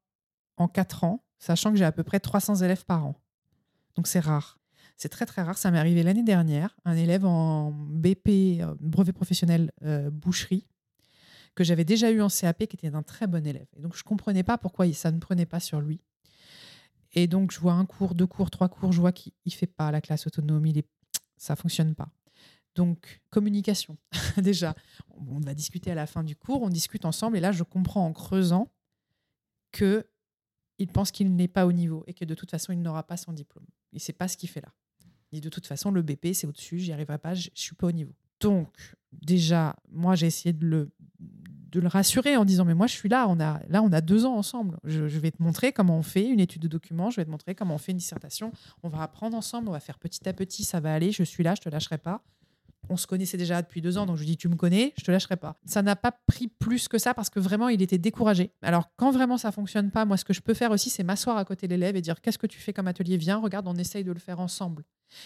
[0.57, 3.15] en quatre ans, sachant que j'ai à peu près 300 élèves par an.
[3.95, 4.59] Donc c'est rare.
[4.95, 5.57] C'est très très rare.
[5.57, 9.71] Ça m'est arrivé l'année dernière, un élève en BP, euh, brevet professionnel
[10.11, 10.67] boucherie,
[11.55, 13.67] que j'avais déjà eu en CAP, qui était un très bon élève.
[13.75, 16.01] Et donc je ne comprenais pas pourquoi ça ne prenait pas sur lui.
[17.17, 19.65] Et donc je vois un cours, deux cours, trois cours, je vois qu'il ne fait
[19.65, 20.87] pas la classe autonome, il est...
[21.35, 22.09] ça ne fonctionne pas.
[22.75, 23.97] Donc, communication.
[24.37, 24.75] Déjà,
[25.09, 28.05] on va discuter à la fin du cours, on discute ensemble, et là, je comprends
[28.05, 28.71] en creusant
[29.71, 30.07] que
[30.77, 33.17] il pense qu'il n'est pas au niveau et que de toute façon, il n'aura pas
[33.17, 33.65] son diplôme.
[33.93, 34.71] Il ne sait pas ce qu'il fait là.
[35.31, 37.87] Et de toute façon, le BP, c'est au-dessus, j'y arriverai pas, je ne suis pas
[37.87, 38.13] au niveau.
[38.39, 40.91] Donc, déjà, moi, j'ai essayé de le,
[41.71, 44.01] de le rassurer en disant Mais moi, je suis là, on a, là, on a
[44.01, 44.77] deux ans ensemble.
[44.83, 47.55] Je, vais te montrer comment on fait une étude de document, je vais te montrer
[47.55, 48.51] comment on fait une dissertation.
[48.83, 51.43] On va apprendre ensemble, on va faire petit à petit, ça va aller, je suis
[51.43, 52.23] là, je te lâcherai pas
[52.89, 55.03] on se connaissait déjà depuis deux ans, donc je lui dis tu me connais, je
[55.03, 55.59] te lâcherai pas.
[55.65, 58.51] Ça n'a pas pris plus que ça parce que vraiment il était découragé.
[58.61, 61.37] Alors quand vraiment ça fonctionne pas, moi ce que je peux faire aussi c'est m'asseoir
[61.37, 63.75] à côté de l'élève et dire qu'est-ce que tu fais comme atelier, viens, regarde, on
[63.75, 64.83] essaye de le faire ensemble.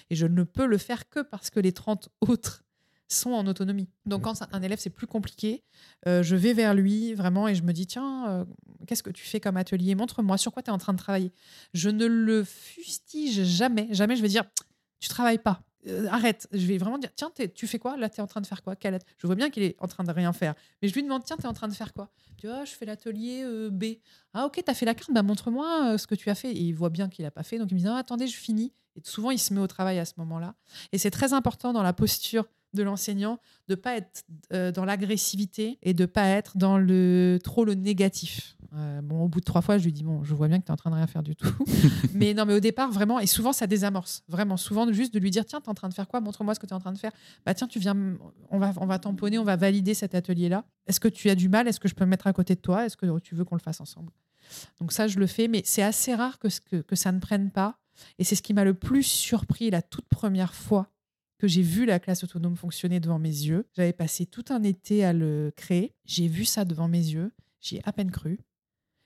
[0.09, 2.63] Et je ne peux le faire que parce que les 30 autres
[3.13, 3.89] sont en autonomie.
[4.05, 5.63] Donc quand un élève c'est plus compliqué,
[6.07, 8.45] euh, je vais vers lui vraiment et je me dis tiens, euh,
[8.87, 9.95] qu'est-ce que tu fais comme atelier?
[9.95, 11.31] Montre-moi sur quoi tu es en train de travailler.
[11.73, 14.43] Je ne le fustige jamais, jamais je vais dire
[14.99, 17.97] tu travailles pas euh, arrête, je vais vraiment dire, tiens, tu fais quoi?
[17.97, 18.75] Là, tu es en train de faire quoi?
[19.17, 20.53] Je vois bien qu'il est en train de rien faire.
[20.81, 22.11] Mais je lui demande, tiens, tu es en train de faire quoi?
[22.37, 23.85] Tu vois, je fais l'atelier euh, B.
[24.33, 26.51] Ah, ok, tu as fait la carte, bah, montre-moi euh, ce que tu as fait.
[26.51, 27.57] Et il voit bien qu'il n'a pas fait.
[27.57, 28.73] Donc il me dit, non, attendez, je finis.
[28.95, 30.55] Et souvent, il se met au travail à ce moment-là.
[30.91, 34.23] Et c'est très important dans la posture de l'enseignant de pas être
[34.73, 38.55] dans l'agressivité et de pas être dans le trop le négatif.
[38.73, 40.65] Euh, bon, au bout de trois fois, je lui dis bon, je vois bien que
[40.65, 41.53] tu es en train de rien faire du tout.
[42.13, 44.23] mais non, mais au départ, vraiment, et souvent ça désamorce.
[44.29, 46.21] Vraiment, souvent juste de lui dire tiens, tu es en train de faire quoi?
[46.21, 47.11] Montre-moi ce que tu es en train de faire.
[47.45, 47.95] Bah tiens, tu viens,
[48.49, 50.63] on va, on va tamponner, on va valider cet atelier-là.
[50.87, 51.67] Est-ce que tu as du mal?
[51.67, 52.85] Est-ce que je peux me mettre à côté de toi?
[52.85, 54.11] Est-ce que tu veux qu'on le fasse ensemble?
[54.79, 57.51] Donc ça, je le fais, mais c'est assez rare que, que, que ça ne prenne
[57.51, 57.77] pas.
[58.19, 60.89] Et c'est ce qui m'a le plus surpris la toute première fois
[61.41, 63.67] que j'ai vu la classe autonome fonctionner devant mes yeux.
[63.75, 65.95] J'avais passé tout un été à le créer.
[66.05, 67.31] J'ai vu ça devant mes yeux.
[67.61, 68.39] J'y ai à peine cru.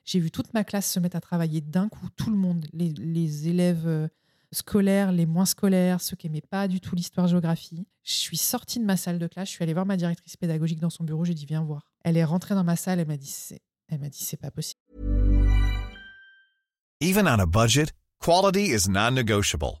[0.04, 3.48] J'ai vu toute ma classe se mettre à travailler d'un coup, tout le monde, les,
[3.48, 4.06] élèves euh,
[4.52, 7.86] scolaires, les moins scolaires, ceux qui n'aimaient pas du tout l'histoire-géographie.
[8.04, 10.78] Je suis sortie de ma salle de classe, je suis allée voir ma directrice pédagogique
[10.78, 11.90] dans son bureau, j'ai dit viens voir.
[12.04, 13.62] Elle est rentrée dans ma salle, elle m'a dit c'est,
[14.12, 14.82] c'est pas possible.
[17.00, 19.80] Even on a budget, quality is non-negotiable.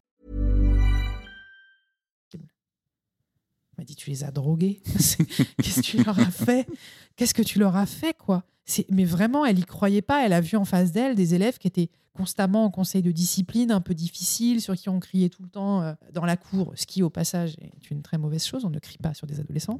[3.81, 4.81] M'a dit, tu les as drogués.
[5.61, 6.67] Qu'est-ce que tu leur as fait?
[7.15, 8.43] Qu'est-ce que tu leur as fait, quoi?
[8.89, 10.25] Mais vraiment, elle y croyait pas.
[10.25, 13.71] Elle a vu en face d'elle des élèves qui étaient constamment en conseil de discipline,
[13.71, 16.85] un peu difficile, sur qui on criait tout le temps euh, dans la cour, ce
[16.85, 18.65] qui, au passage, est une très mauvaise chose.
[18.65, 19.79] On ne crie pas sur des adolescents.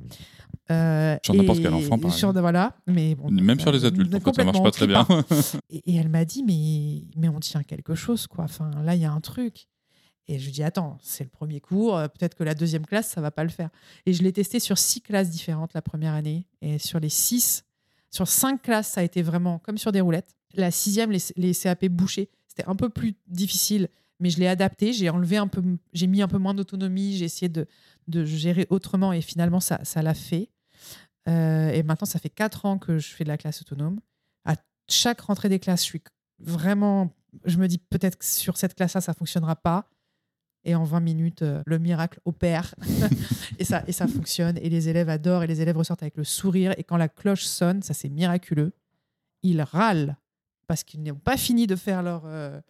[0.72, 4.20] Euh, sur n'importe quel enfant, par sur, Voilà, mais bon, Même sur les adultes, en
[4.20, 5.06] fait, ça marche pas très bien?
[5.70, 8.46] et, et, elle m'a dit, mais, mais on tient quelque chose, quoi.
[8.46, 9.68] Enfin, là, il y a un truc.
[10.28, 13.22] Et je dis, attends, c'est le premier cours, euh, peut-être que la deuxième classe, ça
[13.22, 13.70] va pas le faire.
[14.06, 16.46] Et je l'ai testé sur six classes différentes la première année.
[16.62, 17.66] Et sur les six,
[18.10, 20.36] sur cinq classes, ça a été vraiment comme sur des roulettes.
[20.54, 23.88] La sixième, les, CAP bouchés, c'était un peu plus difficile,
[24.20, 24.94] mais je l'ai adapté.
[24.94, 27.66] J'ai enlevé un peu, j'ai mis un peu moins d'autonomie, j'ai essayé de,
[28.08, 30.50] de, gérer autrement et finalement, ça, ça l'a fait.
[31.28, 34.00] Euh, et maintenant, ça fait quatre ans que je fais de la classe autonome.
[34.46, 34.56] À
[34.90, 36.04] chaque rentrée des classes, je suis
[36.40, 37.12] vraiment,
[37.46, 39.90] je me dis peut-être que sur cette classe-là, ça fonctionnera pas
[40.64, 42.76] et en 20 minutes, euh, le miracle opère
[43.60, 44.58] et, ça, et ça fonctionne.
[44.58, 46.74] Et les élèves adorent et les élèves ressortent avec le sourire.
[46.78, 48.74] Et quand la cloche sonne, ça c'est miraculeux,
[49.44, 50.18] ils râlent
[50.68, 52.62] parce qu'ils n'ont pas fini de faire leur, euh,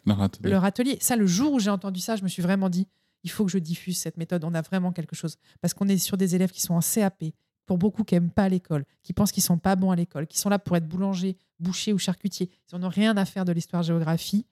[0.44, 0.98] leur, atelier.
[1.02, 2.88] Ça, le jour où j'ai entendu ça, je me suis vraiment dit,
[3.24, 4.44] il faut que je diffuse cette méthode.
[4.44, 5.38] On a vraiment quelque chose.
[5.62, 7.26] Parce qu'on est sur des élèves qui sont en CAP,
[7.68, 10.40] pour beaucoup qui n'aiment pas l'école, qui pensent qu'ils sont pas bons à l'école, qui
[10.40, 12.50] sont là pour être boulanger, boucher ou charcutier.
[12.74, 14.48] Ils n'ont rien à faire de l'histoire-géographie.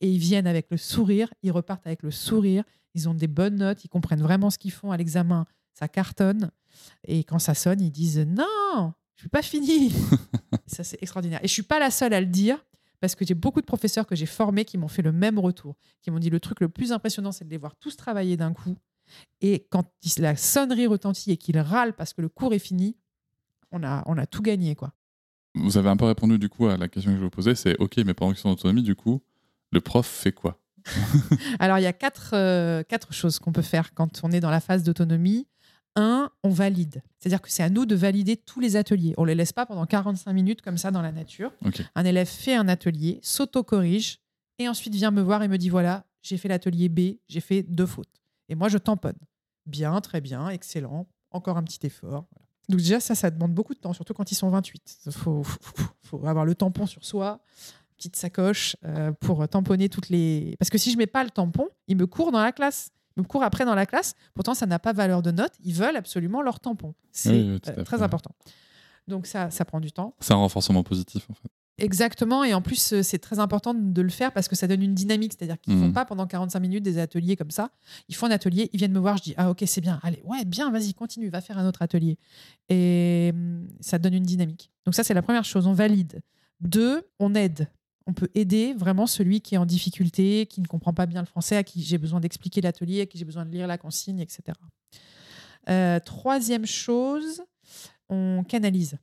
[0.00, 3.56] Et ils viennent avec le sourire, ils repartent avec le sourire, ils ont des bonnes
[3.56, 6.50] notes, ils comprennent vraiment ce qu'ils font à l'examen, ça cartonne.
[7.04, 9.92] Et quand ça sonne, ils disent non, je suis pas fini.
[10.66, 11.40] ça c'est extraordinaire.
[11.42, 12.64] Et je suis pas la seule à le dire
[13.00, 15.76] parce que j'ai beaucoup de professeurs que j'ai formés qui m'ont fait le même retour,
[16.02, 18.52] qui m'ont dit le truc le plus impressionnant, c'est de les voir tous travailler d'un
[18.52, 18.76] coup.
[19.40, 19.84] Et quand
[20.18, 22.96] la sonnerie retentit et qu'ils râlent parce que le cours est fini,
[23.72, 24.76] on a, on a tout gagné.
[24.76, 24.92] quoi.
[25.54, 27.76] Vous avez un peu répondu du coup à la question que je vous posais, c'est
[27.78, 29.20] ok, mais pendant qu'ils sont en autonomie, du coup,
[29.72, 30.61] Le prof fait quoi?
[31.58, 34.50] Alors, il y a quatre, euh, quatre choses qu'on peut faire quand on est dans
[34.50, 35.46] la phase d'autonomie.
[35.94, 37.02] Un, on valide.
[37.20, 39.12] C'est-à-dire que c'est à nous de valider tous les ateliers.
[39.18, 41.52] On ne les laisse pas pendant 45 minutes comme ça dans la nature.
[41.94, 44.18] Un élève fait un atelier, s'auto-corrige
[44.58, 47.62] et ensuite vient me voir et me dit voilà, j'ai fait l'atelier B, j'ai fait
[47.62, 48.22] deux fautes.
[48.48, 49.18] Et moi, je tamponne.
[49.66, 51.06] Bien, très bien, excellent.
[51.30, 52.24] Encore un petit effort.
[52.30, 52.46] Voilà.
[52.70, 54.98] Donc déjà, ça, ça demande beaucoup de temps, surtout quand ils sont 28.
[55.06, 57.40] Il faut, faut- faut avoir le tampon sur soi,
[58.02, 60.56] petite sacoche euh, pour tamponner toutes les...
[60.58, 62.90] Parce que si je mets pas le tampon, ils me courent dans la classe.
[63.16, 64.14] Ils me courent après dans la classe.
[64.34, 65.52] Pourtant, ça n'a pas valeur de note.
[65.62, 66.94] Ils veulent absolument leur tampon.
[67.12, 68.34] C'est Oui, euh, très important.
[69.06, 70.14] Donc ça, ça prend du temps.
[70.20, 71.48] C'est un renforcement positif, en fait.
[71.78, 74.82] Exactement, et en plus, euh, c'est très important de le faire parce que ça donne
[74.82, 75.32] une dynamique.
[75.36, 75.86] C'est-à-dire qu'ils ne Mhm.
[75.86, 77.70] font pas pendant 45 minutes des ateliers comme ça.
[78.08, 80.22] Ils font un atelier, ils viennent me voir, je dis Ah, ok, c'est bien, allez,
[80.24, 82.18] ouais, bien, vas-y, continue, va faire un autre atelier.
[82.68, 84.70] Et hum, ça donne une dynamique.
[84.84, 86.20] Donc, ça, c'est la première chose, on valide.
[86.60, 87.68] Deux, on aide.
[88.06, 91.26] On peut aider vraiment celui qui est en difficulté, qui ne comprend pas bien le
[91.26, 94.20] français, à qui j'ai besoin d'expliquer l'atelier, à qui j'ai besoin de lire la consigne,
[94.20, 94.58] etc.
[95.68, 97.42] Euh, troisième chose,
[98.08, 98.98] on canalise.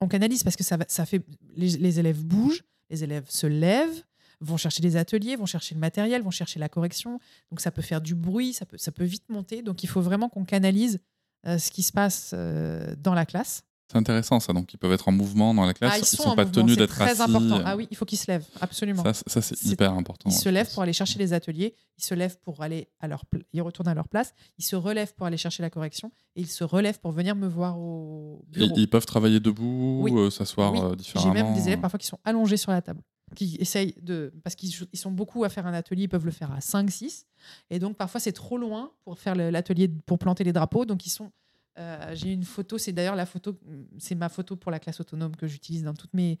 [0.00, 1.24] On canalise parce que ça, fait
[1.56, 4.04] les, élèves bougent, les élèves se lèvent,
[4.40, 7.18] vont chercher des ateliers, vont chercher le matériel, vont chercher la correction.
[7.50, 9.62] Donc ça peut faire du bruit, ça peut, ça peut vite monter.
[9.62, 11.00] Donc il faut vraiment qu'on canalise
[11.46, 13.64] euh, ce qui se passe euh, dans la classe.
[13.92, 14.52] C'est intéressant, ça.
[14.54, 15.92] Donc, ils peuvent être en mouvement dans la classe.
[15.94, 17.20] ah, ils sont, sont, pas mouvement, tenus c'est d'être très assis.
[17.22, 17.62] important.
[17.66, 19.02] Ah oui, il faut qu'ils se lèvent, absolument.
[19.04, 20.30] Ça, ça, c'est C'est- hyper important.
[20.30, 23.24] Ils se lèvent pour aller chercher les ateliers, ils se lèvent pour aller à leur
[23.52, 26.46] ils retournent à leur place, ils se relèvent pour aller chercher la correction et ils
[26.50, 28.74] se relèvent pour venir me voir au Et bureau.
[28.78, 30.12] ils peuvent travailler debout, Oui.
[30.14, 31.34] euh, s'asseoir Oui, euh, J'ai différemment.
[31.34, 33.02] même des élèves parfois qui sont allongés sur la table,
[33.36, 34.32] qui essayent de.
[34.42, 36.90] Parce qu'ils ils sont beaucoup à faire un atelier, ils peuvent le faire à 5,
[36.90, 37.26] 6.
[37.68, 40.86] Et donc parfois c'est trop loin pour faire l'atelier, pour planter les drapeaux.
[40.86, 41.30] Donc ils sont.
[41.78, 43.58] Euh, J'ai une photo, c'est d'ailleurs la photo,
[43.98, 46.38] c'est ma photo pour la classe autonome que j'utilise dans toutes mes,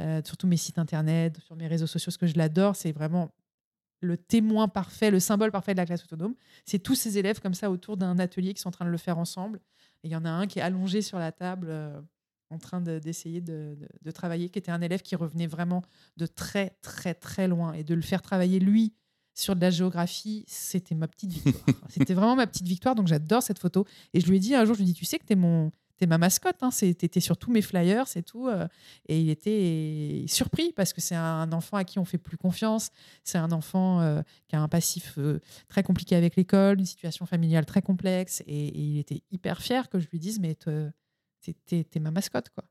[0.00, 2.76] euh, sur tous mes sites internet, sur mes réseaux sociaux, parce que je l'adore.
[2.76, 3.30] C'est vraiment
[4.00, 6.34] le témoin parfait, le symbole parfait de la classe autonome.
[6.64, 8.98] C'est tous ces élèves comme ça autour d'un atelier qui sont en train de le
[8.98, 9.60] faire ensemble.
[10.02, 11.68] Il y en a un qui est allongé sur la table.
[11.70, 12.00] euh,
[12.50, 15.82] en train de- d'essayer de, de- de travailler, qui était un élève qui revenait vraiment
[16.18, 17.72] de très, très, très loin.
[17.72, 18.92] Et de le faire travailler, lui,
[19.34, 21.64] sur de la géographie, c'était ma petite victoire.
[21.88, 23.84] c'était vraiment ma petite victoire, donc j'adore cette photo.
[24.12, 25.36] Et je lui ai dit un jour, je lui ai dit, tu sais que t'es
[25.36, 25.70] mon...
[25.96, 28.48] T'es ma mascotte, hein, t'étais sur tous mes flyers, c'est tout.
[28.48, 28.66] euh,
[29.06, 32.90] et il était surpris parce que c'est un enfant à qui on fait plus confiance.
[33.22, 37.26] C'est un enfant euh, qui a un passif euh, très compliqué avec l'école, une situation
[37.26, 38.42] familiale très complexe.
[38.48, 40.90] Et, il était hyper fier que je lui dise, mais te-
[41.42, 42.64] t'es- t'es t'es ma mascotte, quoi.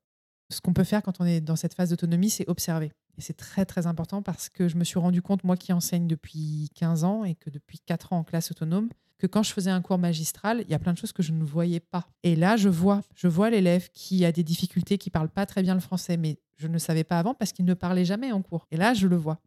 [0.51, 2.91] Ce qu'on peut faire quand on est dans cette phase d'autonomie, c'est observer.
[3.17, 6.07] Et c'est très, très important parce que je me suis rendu compte, moi qui enseigne
[6.07, 9.69] depuis 15 ans et que depuis 4 ans en classe autonome, que quand je faisais
[9.69, 12.07] un cours magistral, il y a plein de choses que je ne voyais pas.
[12.23, 15.61] Et là, je vois, je vois l'élève qui a des difficultés, qui parle pas très
[15.61, 18.31] bien le français, mais je ne le savais pas avant parce qu'il ne parlait jamais
[18.31, 18.67] en cours.
[18.71, 19.39] Et là, je le vois.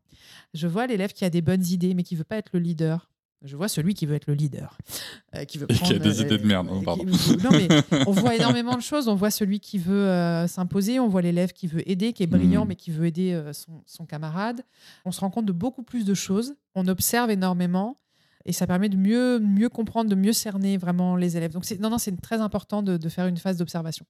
[0.55, 3.11] Je vois l'élève qui a des bonnes idées, mais qui veut pas être le leader.
[3.43, 4.77] Je vois celui qui veut être le leader,
[5.35, 6.69] euh, qui veut Et qui a prendre, des idées de merde.
[6.71, 7.05] Oh, qui- pardon.
[7.05, 7.69] non, mais
[8.07, 9.09] on voit énormément de choses.
[9.09, 12.27] On voit celui qui veut euh, s'imposer, on voit l'élève qui veut aider, qui est
[12.27, 12.69] brillant, Mhm.
[12.69, 14.63] mais qui veut aider euh, son, son camarade.
[15.05, 16.55] On se rend compte de beaucoup plus de choses.
[16.75, 17.97] On observe énormément.
[18.49, 21.53] Et ça permet de mieux, mieux comprendre, de mieux cerner vraiment les élèves.
[21.53, 24.07] Donc, c'est- non, non, c'est très important de, de faire une phase d'observation.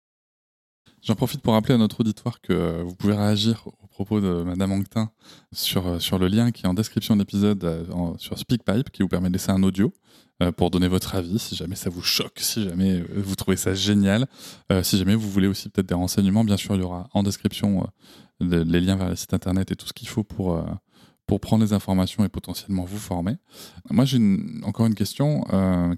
[1.02, 4.42] J'en profite pour rappeler à notre auditoire que euh, vous pouvez réagir au propos de
[4.42, 5.10] Madame Anquetin
[5.52, 7.84] sur, euh, sur le lien qui est en description de l'épisode euh,
[8.18, 9.90] sur SpeakPipe qui vous permet de laisser un audio
[10.42, 13.72] euh, pour donner votre avis si jamais ça vous choque, si jamais vous trouvez ça
[13.72, 14.26] génial,
[14.82, 16.44] si jamais vous voulez aussi peut-être des renseignements.
[16.44, 17.86] Bien sûr, il y aura en description
[18.38, 20.62] le- les liens vers les sites internet et tout ce qu'il faut pour,
[21.26, 23.36] pour prendre les informations et potentiellement vous former.
[23.88, 24.18] Moi, j'ai
[24.62, 25.40] encore une question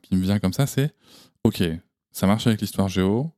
[0.05, 0.95] qui me vient comme ça, c'est
[1.43, 1.65] OK,
[2.13, 3.33] ça marche avec l'histoire géo,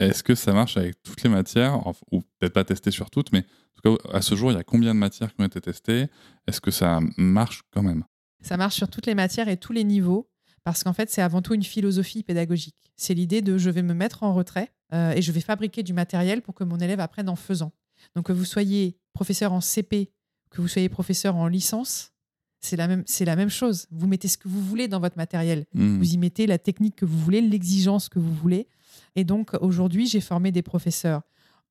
[0.00, 1.80] est-ce que ça marche avec toutes les matières?
[2.10, 4.60] Ou peut-être pas testé sur toutes, mais en tout cas, à ce jour, il y
[4.60, 6.08] a combien de matières qui ont été testées?
[6.46, 8.04] Est-ce que ça marche quand même?
[8.42, 10.28] Ça marche sur toutes les matières et tous les niveaux,
[10.64, 12.92] parce qu'en fait, c'est avant tout une philosophie pédagogique.
[12.96, 15.92] C'est l'idée de je vais me mettre en retrait euh, et je vais fabriquer du
[15.92, 17.72] matériel pour que mon élève apprenne en faisant.
[18.14, 20.10] Donc, que vous soyez professeur en CP,
[20.50, 22.12] que vous soyez professeur en licence,
[22.60, 23.86] c'est la même, c'est la même chose.
[23.90, 25.66] Vous mettez ce que vous voulez dans votre matériel.
[25.74, 25.98] Hmm.
[25.98, 28.68] Vous y mettez la technique que vous voulez, l'exigence que vous voulez.
[29.16, 31.22] Et donc, aujourd'hui, j'ai formé des professeurs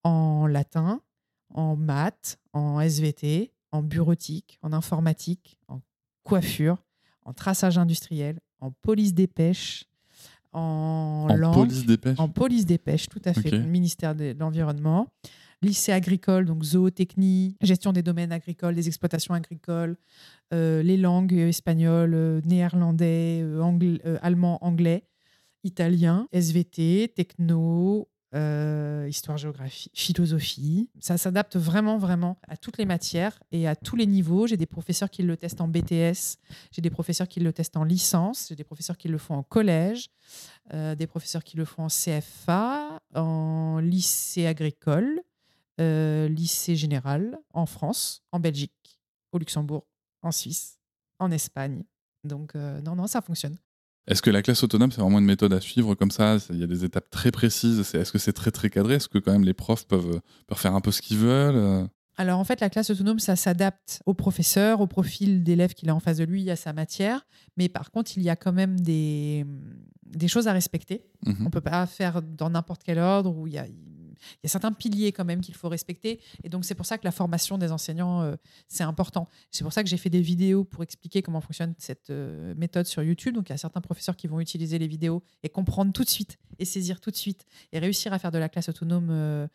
[0.03, 1.01] en latin,
[1.53, 5.81] en maths, en SVT, en bureautique, en informatique, en
[6.23, 6.77] coiffure,
[7.25, 9.85] en traçage industriel, en police des pêches,
[10.51, 12.19] en, En langue, police des pêches.
[12.19, 15.07] en police des pêches, tout à fait, le ministère de l'Environnement,
[15.61, 19.95] lycée agricole, donc zootechnie, gestion des domaines agricoles, des exploitations agricoles,
[20.53, 25.03] euh, les langues euh, espagnol, euh, néerlandais, anglais- euh, allemand, anglais,
[25.63, 30.89] italien, SVT, techno, euh, histoire, géographie, philosophie.
[30.99, 34.47] Ça s'adapte vraiment, vraiment à toutes les matières et à tous les niveaux.
[34.47, 36.37] J'ai des professeurs qui le testent en BTS,
[36.71, 39.43] j'ai des professeurs qui le testent en licence, j'ai des professeurs qui le font en
[39.43, 40.09] collège,
[40.73, 45.21] euh, des professeurs qui le font en CFA, en lycée agricole,
[45.79, 48.99] euh, lycée général, en France, en Belgique,
[49.31, 49.85] au Luxembourg,
[50.23, 50.79] en Suisse,
[51.19, 51.83] en Espagne.
[52.23, 53.57] Donc, non, non, ça fonctionne.
[54.07, 56.37] Est-ce que la classe autonome, c'est vraiment une méthode à suivre comme ça?
[56.49, 57.79] Il y a des étapes très précises.
[57.93, 58.95] Est-ce que c'est très très cadré?
[58.95, 62.39] Est-ce que quand même les profs peuvent, peuvent faire un peu ce qu'ils veulent alors
[62.39, 65.99] en fait, la classe autonome, ça s'adapte au professeur, au profil d'élève qu'il a en
[65.99, 67.25] face de lui, à sa matière.
[67.57, 69.45] Mais par contre, il y a quand même des,
[70.05, 71.05] des choses à respecter.
[71.25, 71.37] Mhm.
[71.39, 73.65] On ne peut pas faire dans n'importe quel ordre où il y a,
[74.43, 76.19] y a certains piliers quand même qu'il faut respecter.
[76.43, 78.35] Et donc, c'est pour ça que la formation des enseignants, euh,
[78.67, 79.27] c'est important.
[79.51, 82.85] C'est pour ça que j'ai fait des vidéos pour expliquer comment fonctionne cette euh, méthode
[82.85, 83.35] sur YouTube.
[83.35, 86.09] Donc, il y a certains professeurs qui vont utiliser les vidéos et comprendre tout de
[86.09, 89.47] suite et saisir tout de suite et réussir à faire de la classe autonome euh,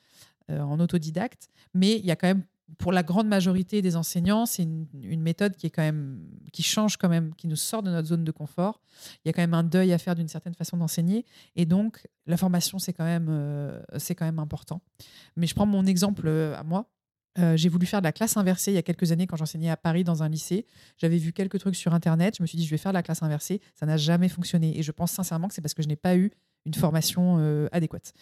[0.49, 1.49] en autodidacte.
[1.75, 2.45] Mais il y a quand même
[2.77, 4.87] pour la grande majorité des enseignants, c'est une,
[5.21, 6.21] méthode qui est quand même
[6.53, 8.81] qui change quand même, qui nous sort de notre zone de confort.
[9.25, 11.25] Il y a quand même un deuil à faire d'une certaine façon d'enseigner,
[11.57, 14.83] et donc la formation c'est quand même euh, c'est quand même important.
[15.37, 16.91] Mais je prends mon exemple euh, à moi.
[17.39, 19.71] Euh, j'ai voulu faire de la classe inversée il y a quelques années quand j'enseignais
[19.71, 20.67] à Paris dans un lycée.
[20.97, 22.37] J'avais vu quelques trucs sur Internet.
[22.39, 23.61] Je me suis dit, je vais faire de la classe inversée.
[23.75, 24.79] Ça n'a jamais fonctionné.
[24.79, 26.33] Et je pense sincèrement que c'est parce que je n'ai pas eu
[26.69, 28.13] une formation euh, adéquate.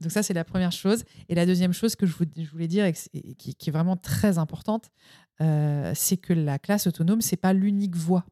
[0.00, 1.04] Donc ça, c'est la première chose.
[1.28, 2.92] Et la deuxième chose que je, voulais dire, et
[3.34, 4.90] qui, est vraiment très importante,
[5.40, 8.24] euh, c'est que la classe autonome, c'est pas l'unique voie.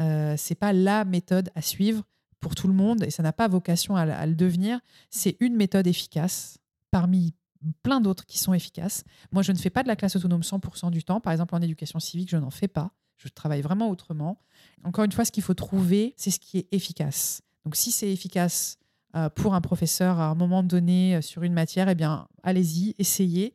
[0.00, 2.02] Euh, c'est pas la méthode à suivre
[2.40, 4.80] pour tout le monde, et ça n'a pas vocation à, le devenir.
[5.08, 6.58] C'est une méthode efficace
[6.90, 7.34] parmi
[7.82, 9.04] plein d'autres qui sont efficaces.
[9.32, 11.20] Moi, je ne fais pas de la classe autonome 100% du temps.
[11.20, 12.92] Par exemple, en éducation civique, je n'en fais pas.
[13.16, 14.40] Je travaille vraiment autrement.
[14.84, 17.42] Encore une fois, ce qu'il faut trouver, c'est ce qui est efficace.
[17.64, 18.78] Donc, si c'est efficace
[19.16, 22.94] euh, pour un professeur à un moment donné euh, sur une matière, eh bien, allez-y,
[22.98, 23.54] essayez.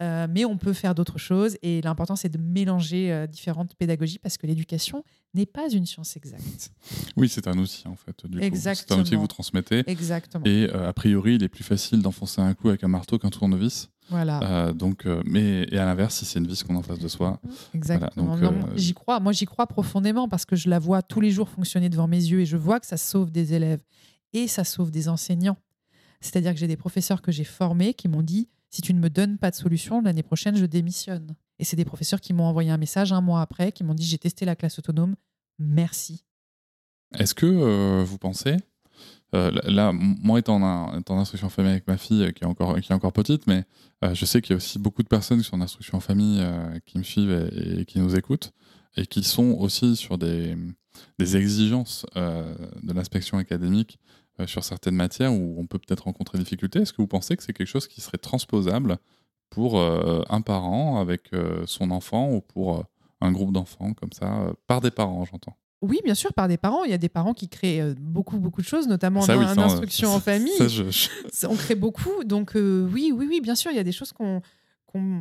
[0.00, 4.36] Euh, mais on peut faire d'autres choses et l'important c'est de mélanger différentes pédagogies parce
[4.36, 5.04] que l'éducation
[5.34, 6.70] n'est pas une science exacte.
[7.16, 8.14] Oui, c'est un outil en fait.
[8.54, 9.82] C'est un outil que vous transmettez.
[9.86, 10.44] Exactement.
[10.44, 13.88] Et a priori, il est plus facile d'enfoncer un coup avec un marteau qu'un tournevis.
[14.10, 14.72] Voilà.
[14.72, 17.40] donc, mais et à l'inverse, si c'est une vis qu'on en face de soi.
[17.74, 18.38] Exactement.
[18.76, 19.20] j'y crois.
[19.20, 22.16] Moi, j'y crois profondément parce que je la vois tous les jours fonctionner devant mes
[22.22, 23.80] yeux et je vois que ça sauve des élèves
[24.32, 25.56] et ça sauve des enseignants.
[26.20, 29.10] C'est-à-dire que j'ai des professeurs que j'ai formés qui m'ont dit si tu ne me
[29.10, 31.34] donnes pas de solution, l'année prochaine, je démissionne.
[31.58, 34.04] Et c'est des professeurs qui m'ont envoyé un message un mois après, qui m'ont dit
[34.04, 35.16] j'ai testé la classe autonome,
[35.58, 36.24] merci.
[37.16, 38.56] Est-ce que euh, vous pensez,
[39.34, 42.78] euh, là, moi étant en, instruction en famille avec ma fille euh, qui est encore,
[42.80, 43.64] qui est encore petite, mais
[44.12, 46.40] je sais qu'il y a aussi beaucoup de personnes qui sont en instruction en famille
[46.86, 48.52] qui me suivent et, qui nous écoutent
[48.96, 50.56] et qui sont aussi sur des,
[51.18, 53.98] exigences de l'inspection académique
[54.46, 56.80] sur certaines matières où on peut peut-être rencontrer des difficultés.
[56.80, 58.98] Est-ce que vous pensez que c'est quelque chose qui serait transposable
[59.50, 61.30] pour euh, un parent avec
[61.66, 62.84] son enfant ou pour
[63.20, 65.56] un groupe d'enfants comme ça, par des parents, j'entends?
[65.80, 66.84] Oui, bien sûr, par des parents.
[66.84, 70.20] Il y a des parents qui créent beaucoup, beaucoup de choses, notamment en, instruction en
[70.20, 70.52] famille.
[71.48, 72.24] On crée beaucoup.
[72.24, 74.42] Donc, oui, oui, oui, bien sûr, il y a des choses qu'on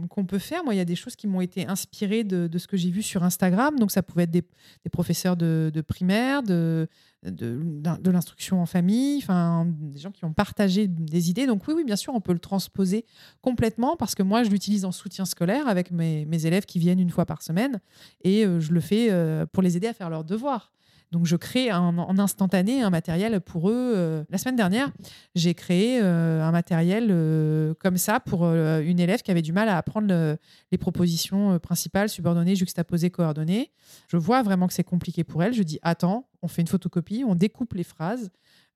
[0.10, 0.64] qu'on peut faire.
[0.64, 3.02] Moi, il y a des choses qui m'ont été inspirées de, ce que j'ai vu
[3.02, 3.78] sur Instagram.
[3.80, 4.44] Donc, ça pouvait être des,
[4.92, 6.88] professeurs de, primaire, de,
[7.24, 11.46] de, l'instruction en famille, enfin, des gens qui ont partagé des idées.
[11.46, 13.06] Donc, oui, oui, bien sûr, on peut le transposer
[13.42, 17.10] complètement parce que moi, je l'utilise en soutien scolaire avec mes, élèves qui viennent une
[17.10, 17.80] fois par semaine
[18.24, 20.72] et euh, je le fais euh, pour les aider à faire leurs devoirs.
[21.12, 23.94] Donc, je crée en instantané un matériel pour eux.
[23.96, 24.92] Euh, la semaine dernière,
[25.36, 29.70] j'ai créé euh, un matériel euh, comme ça pour une élève qui avait du mal
[29.70, 30.38] à apprendre
[30.72, 33.72] les propositions principales, subordonnées, juxtaposées, coordonnées.
[34.10, 35.54] Je vois vraiment que c'est compliqué pour elle.
[35.54, 38.30] Je dis Attends, on fait une photocopie, on découpe les phrases.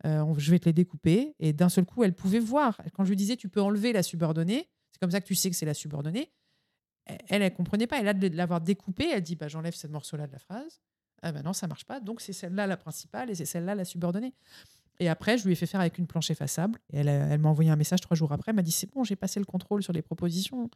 [0.05, 1.35] je vais te les découper.
[1.39, 2.81] Et d'un seul coup, elle pouvait voir.
[2.93, 5.49] Quand je lui disais Tu peux enlever la subordonnée, c'est comme ça que tu sais
[5.49, 6.31] que c'est la subordonnée.
[7.29, 7.99] Elle, elle comprenait pas.
[7.99, 9.09] Elle a de l'avoir découpée.
[9.11, 10.79] Elle dit bah, J'enlève ce morceau-là de la phrase.
[11.21, 11.99] Ah ben non, ça marche pas.
[11.99, 14.33] Donc c'est celle-là la principale et c'est celle-là la subordonnée.
[15.01, 16.77] Et après, je lui ai fait faire avec une planche effaçable.
[16.93, 18.51] Et elle, m'a envoyé un message trois jours après.
[18.51, 20.69] Elle m'a dit C'est bon, j'ai passé le contrôle sur les propositions.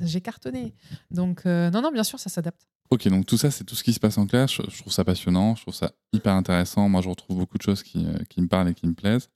[0.00, 0.74] J'ai cartonné.
[1.12, 2.66] Donc, euh, non, non, bien sûr, ça s'adapte.
[2.90, 4.50] Ok, donc tout ça, c'est tout ce qui se passe en classe.
[4.50, 5.54] Je, trouve ça passionnant.
[5.54, 6.88] Je trouve ça hyper intéressant.
[6.88, 9.30] Moi, je retrouve beaucoup de choses qui, euh, qui me parlent et qui me plaisent.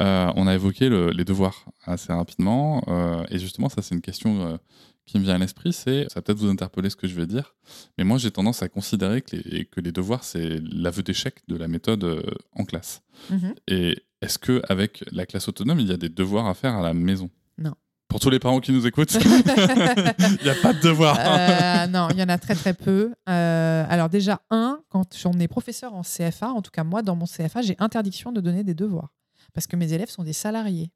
[0.00, 2.82] Euh, on a évoqué les devoirs assez rapidement.
[3.30, 4.58] et justement, ça, c'est une question
[5.06, 7.26] qui me vient à l'esprit, c'est, ça va peut-être vous interpeller ce que je vais
[7.26, 7.54] dire,
[7.98, 11.56] mais moi j'ai tendance à considérer que les, que les devoirs, c'est l'aveu d'échec de
[11.56, 12.22] la méthode euh,
[12.52, 13.02] en classe.
[13.30, 13.54] Mhm.
[13.68, 16.94] Et est-ce qu'avec la classe autonome, il y a des devoirs à faire à la
[16.94, 17.30] maison?
[17.58, 17.74] Non.
[18.08, 21.18] Pour tous les parents qui nous écoutent, il n'y a pas de devoirs.
[21.18, 23.12] Euh, non, il y en a très très peu.
[23.28, 27.16] Euh, alors déjà, un, quand on est professeur en CFA, en tout cas moi dans
[27.16, 29.14] mon CFA, j'ai interdiction de donner des devoirs.
[29.54, 30.92] Parce que mes élèves sont des salariés.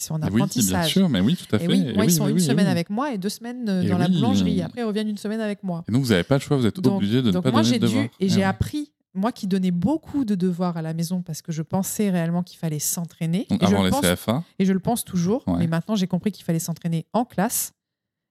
[0.00, 0.88] Ils sont en Oui, bien apprentissage.
[0.90, 1.64] sûr, mais oui, tout à fait.
[1.66, 3.98] Et oui, Et ils sont une semaine avec moi et deux semaines euh, Et dans
[3.98, 4.62] la boulangerie.
[4.62, 5.84] Après, ils reviennent une semaine avec moi.
[5.88, 7.60] Et donc, vous n'avez pas le choix, vous êtes Donc- obligé de ne pas moi,
[7.62, 8.04] donner j'ai de dû devoirs.
[8.06, 8.42] et Eh j'ai ouais.
[8.44, 12.42] appris, moi qui donnais beaucoup de devoirs à la maison parce que je pensais réellement
[12.42, 13.46] qu'il fallait s'entraîner.
[13.50, 15.42] Donc, Et je avant le les pense- CFA, Et je le pense toujours.
[15.48, 15.58] Ouais.
[15.58, 17.72] Mais maintenant, j'ai compris qu'il fallait s'entraîner en classe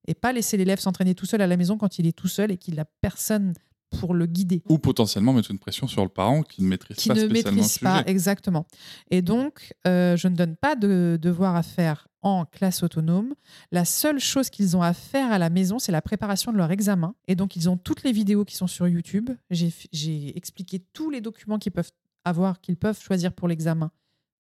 [0.07, 2.49] et pas laisser l'élève s'entraîner tout seul à la maison quand il est tout seul
[2.51, 3.53] et qu'il n'a personne
[3.89, 4.61] pour le guider.
[4.69, 7.55] ou potentiellement mettre une pression sur le parent qui ne maîtrise Qui pas ne spécialement
[7.57, 8.09] maîtrise le pas, sujet.
[8.11, 8.67] exactement.
[9.11, 13.33] Et donc, euh, je ne donne pas de devoirs à faire en classe autonome.
[13.71, 16.69] La seule chose qu'ils ont à faire à la maison, c'est la préparation de leur
[16.71, 17.15] examen.
[17.27, 19.29] Et donc, ils ont toutes les vidéos qui sont sur YouTube.
[19.49, 21.91] J'ai expliqué tous les documents qu'ils peuvent
[22.25, 23.91] avoir, qu'ils peuvent choisir pour l'examen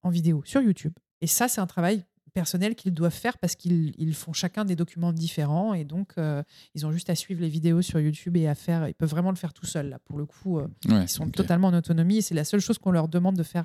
[0.03, 0.92] en vidéo sur YouTube.
[1.20, 2.05] Et ça, c'est un travail
[2.39, 6.43] personnel qu'ils doivent faire parce qu'ils ils font chacun des documents différents et donc euh,
[6.74, 9.30] ils ont juste à suivre les vidéos sur YouTube et à faire ils peuvent vraiment
[9.30, 12.18] le faire tout seuls là pour le coup euh, Ouais, ils sont totalement en autonomie
[12.18, 13.64] et c'est la seule chose qu'on leur demande de faire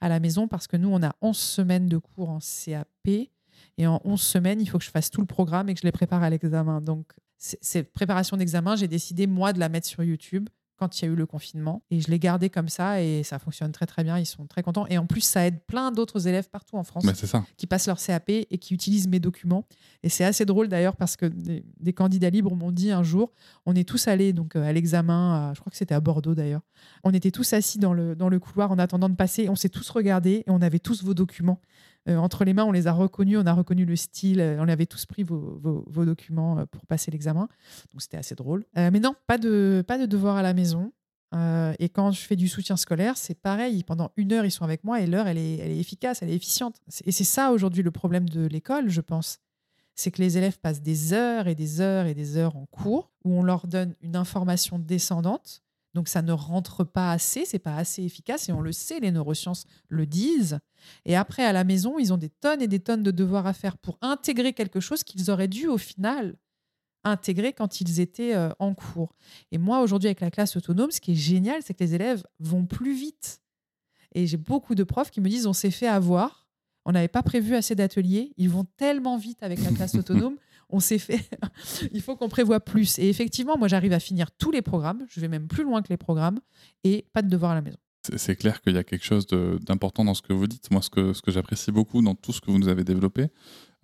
[0.00, 3.08] à la maison parce que nous, on a 11 semaines de cours en CAP
[3.78, 5.86] et en 11 semaines, il faut que je fasse tout le programme et que je
[5.86, 6.80] les prépare à l'examen.
[6.80, 10.48] Donc, cette préparation d'examen, j'ai décidé, moi, de la mettre sur YouTube
[10.84, 13.38] quand il y a eu le confinement et je l'ai gardé comme ça et ça
[13.38, 16.28] fonctionne très très bien, ils sont très contents et en plus ça aide plein d'autres
[16.28, 17.44] élèves partout en France Bah, ça.
[17.56, 19.66] qui passent leur CAP et qui utilisent mes documents.
[20.02, 23.32] Et c'est assez drôle d'ailleurs parce que des, des candidats libres m'ont dit un jour,
[23.64, 26.60] on est tous allés donc euh, à l'examen, je crois que c'était à Bordeaux d'ailleurs,
[27.02, 29.70] on était tous assis dans le, dans le couloir en attendant de passer, on s'est
[29.70, 31.60] tous regardés et on avait tous vos documents.
[32.08, 34.68] Euh, entre les mains, on les a reconnus, on a reconnu le style, euh, on
[34.68, 35.60] avait tous pris vos,
[36.04, 37.48] documents euh, pour passer l'examen.
[37.92, 38.64] Donc c'était assez drôle.
[38.76, 40.92] Mais non, pas de, pas de devoir à la maison.
[41.80, 43.82] Et quand je fais du soutien scolaire, c'est pareil.
[43.82, 46.30] Pendant une heure, ils sont avec moi et l'heure, elle est, elle est efficace, elle
[46.30, 46.76] est efficiente.
[47.04, 49.40] Et c'est ça aujourd'hui le problème de l'école, je pense.
[49.96, 53.10] C'est que les élèves passent des heures et des heures et des heures en cours
[53.24, 55.63] où on leur donne une information descendante.
[55.94, 59.12] Donc ça ne rentre pas assez, c'est pas assez efficace et on le sait, les
[59.12, 60.58] neurosciences le disent.
[61.04, 63.52] Et après, à la maison, ils ont des tonnes et des tonnes de devoirs à
[63.52, 66.36] faire pour intégrer quelque chose qu'ils auraient dû au final
[67.04, 69.14] intégrer quand ils étaient euh, en cours.
[69.52, 72.24] Et moi, aujourd'hui, avec la classe autonome, ce qui est génial, c'est que les élèves
[72.40, 73.42] vont plus vite.
[74.14, 76.48] Et j'ai beaucoup de profs qui me disent on s'est fait avoir,
[76.84, 80.36] on n'avait pas prévu assez d'ateliers, ils vont tellement vite avec la classe autonome,
[80.68, 81.28] on s'est fait,
[81.92, 82.98] il faut qu'on prévoit plus.
[82.98, 85.88] Et effectivement, moi, j'arrive à finir tous les programmes, je vais même plus loin que
[85.88, 86.40] les programmes,
[86.84, 87.78] et pas de devoirs à la maison.
[88.16, 90.70] C'est- clair qu'il y a quelque chose d'important dans ce que vous dites.
[90.70, 93.28] Moi, ce que, j'apprécie beaucoup dans tout ce que vous nous avez développé,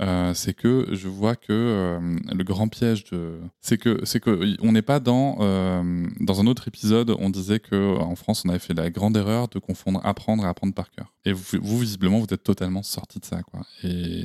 [0.03, 4.83] euh, c'est que je vois que euh, le grand piège de, c'est que c'est n'est
[4.83, 7.14] pas dans euh, dans un autre épisode.
[7.18, 10.49] On disait que en France, on avait fait la grande erreur de confondre apprendre et
[10.49, 11.14] apprendre par cœur.
[11.24, 13.41] Et vous, visiblement, vous êtes totalement sorti de ça.
[13.83, 14.24] Et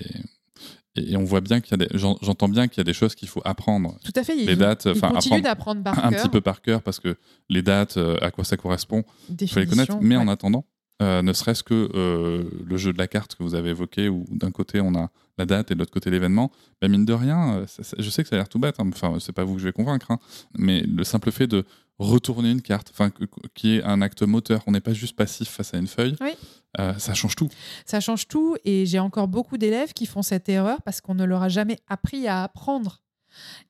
[0.96, 2.94] et, on voit bien qu'il y a des, j'en- j'entends bien qu'il y a des
[2.94, 3.98] choses qu'il faut apprendre.
[4.04, 6.22] Tout à fait, Les dates, ils enfin, apprendre d'apprendre par un cœur.
[6.22, 7.16] petit peu par cœur parce que
[7.50, 9.04] les dates, euh, à quoi ça correspond,
[9.40, 9.98] il faut les connaître.
[10.02, 10.66] Mais en attendant,
[11.02, 14.26] euh, ne serait-ce que euh, le jeu de la carte que vous avez évoqué, où
[14.32, 16.50] d'un côté on a la date et de l'autre côté l'événement,
[16.82, 18.90] bah, mine de rien, ça- ça- je sais que ça a l'air tout bête, hein,
[18.94, 20.20] enfin c'est pas vous que je vais convaincre, hein,
[20.58, 21.66] mais le simple fait de
[22.00, 23.12] retourner une carte, enfin
[23.54, 26.32] qui est un acte moteur, on n'est pas juste passif face à une feuille, Oui.
[26.80, 27.50] euh, ça change tout.
[27.86, 31.24] Ça change tout et j'ai encore beaucoup d'élèves qui font cette erreur parce qu'on ne
[31.24, 33.02] leur a jamais appris à apprendre.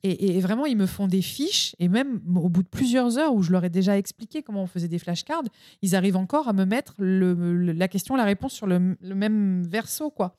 [0.03, 3.33] Et, et vraiment, ils me font des fiches et même au bout de plusieurs heures
[3.33, 5.41] où je leur ai déjà expliqué comment on faisait des flashcards,
[5.81, 9.63] ils arrivent encore à me mettre le- la question, la réponse sur le, le même
[9.63, 10.11] verso.
[10.11, 10.35] quoi.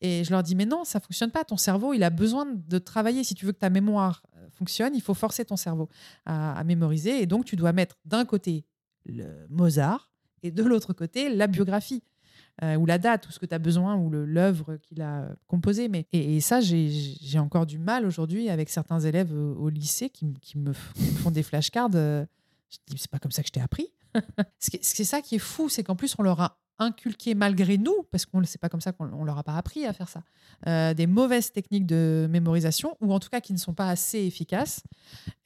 [0.00, 1.44] Et je leur dis, mais non, ça fonctionne pas.
[1.44, 3.22] Ton cerveau, il a besoin de travailler.
[3.22, 4.22] Si tu veux que ta mémoire
[4.64, 5.88] fonctionne, il faut forcer ton cerveau
[6.24, 7.20] à, mémoriser.
[7.20, 8.64] Et donc, tu dois mettre d'un côté
[9.04, 10.10] le Mozart
[10.42, 12.02] et de l'autre côté la biographie
[12.62, 15.88] euh, ou la date, ou ce que tu as besoin, ou l'œuvre qu'il a composée.
[15.88, 20.72] Mais, et, ça, j'ai encore du mal aujourd'hui avec certains élèves au, lycée qui, me,
[20.72, 21.90] font des flashcards.
[21.94, 22.24] euh,
[22.70, 23.88] je dis, c'est pas comme ça que je t'ai appris.
[24.58, 28.26] C'est ça qui est fou, c'est qu'en plus, on leur a inculqué malgré nous, parce
[28.26, 30.22] qu'on c'est pas comme ça qu'on on leur a pas appris à faire ça,
[30.66, 34.18] euh, des mauvaises techniques de mémorisation, ou en tout cas qui ne sont pas assez
[34.18, 34.82] efficaces.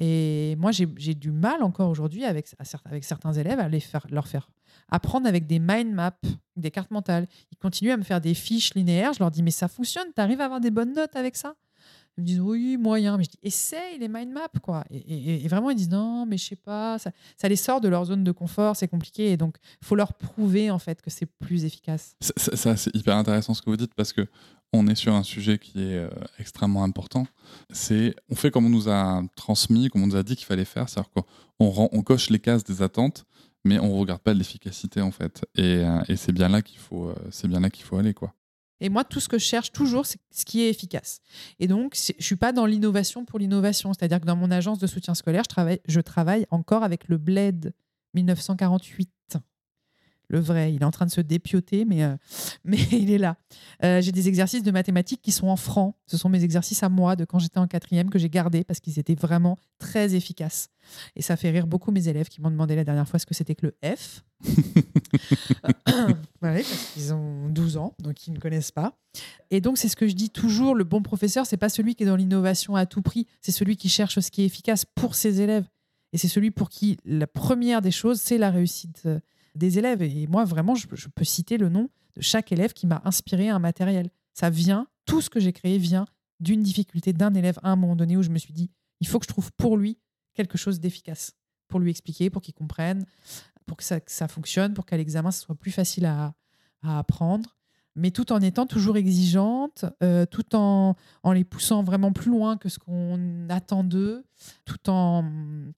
[0.00, 2.48] Et moi, j'ai du mal encore aujourd'hui avec,
[2.84, 4.48] avec certains élèves à les faire, leur faire
[4.90, 6.12] apprendre avec des mind maps,
[6.56, 7.26] des cartes mentales.
[7.52, 9.12] Ils continuent à me faire des fiches linéaires.
[9.12, 11.54] Je leur dis, mais ça fonctionne, tu arrives à avoir des bonnes notes avec ça?
[12.18, 13.16] Ils me disent, oui, moyen.
[13.16, 14.84] Mais je dis, essaye les mind maps, quoi.
[14.90, 18.04] Et, vraiment, ils disent, non, mais je sais pas, ça, ça les sort de leur
[18.04, 19.30] zone de confort, c'est compliqué.
[19.30, 22.16] Et donc, faut leur prouver, en fait, que c'est plus efficace.
[22.20, 24.26] Ça, c'est hyper intéressant ce que vous dites parce que
[24.72, 27.26] on est sur un sujet qui est euh, extrêmement important.
[27.70, 30.64] C'est on fait comme on nous a transmis, comme on nous a dit qu'il fallait
[30.64, 33.24] faire, c'est-à-dire qu'on on, coche les cases des attentes,
[33.64, 35.46] mais on regarde pas l'efficacité en fait.
[35.54, 37.48] Et, euh, c'est bien là qu'il faut, euh, c'est
[37.82, 38.34] faut aller quoi.
[38.80, 41.20] Et moi, tout ce que je cherche toujours, c'est ce qui est efficace.
[41.58, 43.92] Et donc, je suis pas dans l'innovation pour l'innovation.
[43.92, 47.18] C'est-à-dire que dans mon agence de soutien scolaire, je travaille, je travaille encore avec le
[47.18, 47.72] BLED
[48.14, 49.10] 1948.
[50.30, 50.74] le vrai.
[50.74, 52.14] Il est en train de se dépioter, mais, euh,
[52.64, 53.36] mais il est là.
[53.82, 55.94] Euh, j'ai des exercices de mathématiques qui sont en francs.
[56.06, 58.78] Ce sont mes exercices à moi de quand j'étais en quatrième que j'ai gardés parce
[58.80, 60.68] qu'ils étaient vraiment très efficaces.
[61.16, 63.34] Et ça fait rire beaucoup mes élèves qui m'ont demandé la dernière fois ce que
[63.34, 64.22] c'était que le F.
[66.40, 68.96] Ouais, parce qu'ils ont 12 ans, donc ils ne connaissent pas.
[69.50, 72.04] Et donc, c'est ce que je dis toujours, le bon professeur, c'est pas celui qui
[72.04, 75.14] est dans l'innovation à tout prix, c'est celui qui cherche ce qui est efficace pour
[75.14, 75.66] ses élèves.
[76.12, 79.18] Et c'est celui pour qui la première des choses, c'est la réussite euh,
[79.56, 80.02] des élèves.
[80.02, 83.48] Et moi, vraiment, je, je peux citer le nom de chaque élève qui m'a inspiré
[83.48, 84.08] un matériel.
[84.32, 86.06] Ça vient, tout ce que j'ai créé vient
[86.40, 88.70] d'une difficulté d'un élève à un moment donné où je me suis dit,
[89.00, 89.98] il faut que je trouve pour lui
[90.34, 91.32] quelque chose d'efficace,
[91.66, 93.04] pour lui expliquer, pour qu'il comprenne,
[93.68, 96.34] pour que ça, fonctionne, pour qu'à l'examen, ce soit plus facile à,
[96.82, 97.56] apprendre,
[97.96, 100.94] mais tout en étant toujours exigeante, euh, tout en,
[101.24, 104.24] en les poussant vraiment plus loin que ce qu'on attend d'eux,
[104.64, 105.24] tout en,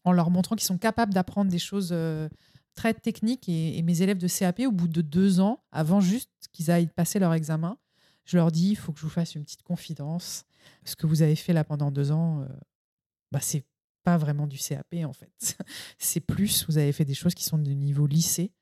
[0.05, 2.28] en leur montrant qu'ils sont capables d'apprendre des choses euh,
[2.74, 3.49] très techniques.
[3.49, 6.91] Et, et mes élèves de CAP, au bout de deux ans, avant juste qu'ils aillent
[6.95, 7.78] passer leur examen,
[8.24, 10.45] je leur dis, il faut que je vous fasse une petite confidence.
[10.84, 12.47] Ce que vous avez fait là pendant deux ans, euh,
[13.32, 13.64] bah, c'est
[14.03, 15.57] pas vraiment du CAP en fait.
[15.98, 18.53] c'est plus, vous avez fait des choses qui sont de niveau lycée.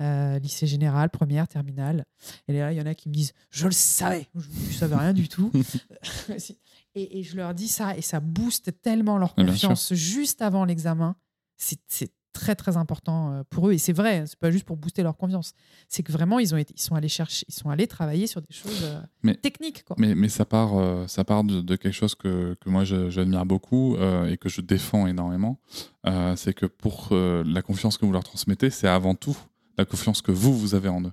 [0.00, 2.04] euh, lycée général, première, terminale.
[2.46, 4.96] Et là, il y en a qui me disent Je le savais Je ne savais
[4.96, 5.50] rien du tout.
[6.94, 11.16] et, et je leur dis ça, et ça booste tellement leur confiance juste avant l'examen.
[11.56, 13.72] C'est très, très important euh, pour eux.
[13.72, 15.52] Et c'est vrai, c'est pas juste pour booster leur confiance.
[15.88, 18.40] C'est que vraiment, ils, ont été, ils, sont allés chercher, ils sont allés travailler sur
[18.40, 19.84] des choses euh, Mais- techniques.
[19.84, 19.96] Quoi.
[19.98, 23.44] Mais, mais ça part, euh, ça part de, de quelque chose que, que moi j'admire
[23.46, 25.58] beaucoup euh, et que je défends énormément.
[26.06, 29.36] Euh, c'est que pour la confiance que vous leur transmettez, c'est avant tout
[29.76, 31.12] la confiance que vous, vous avez en eux.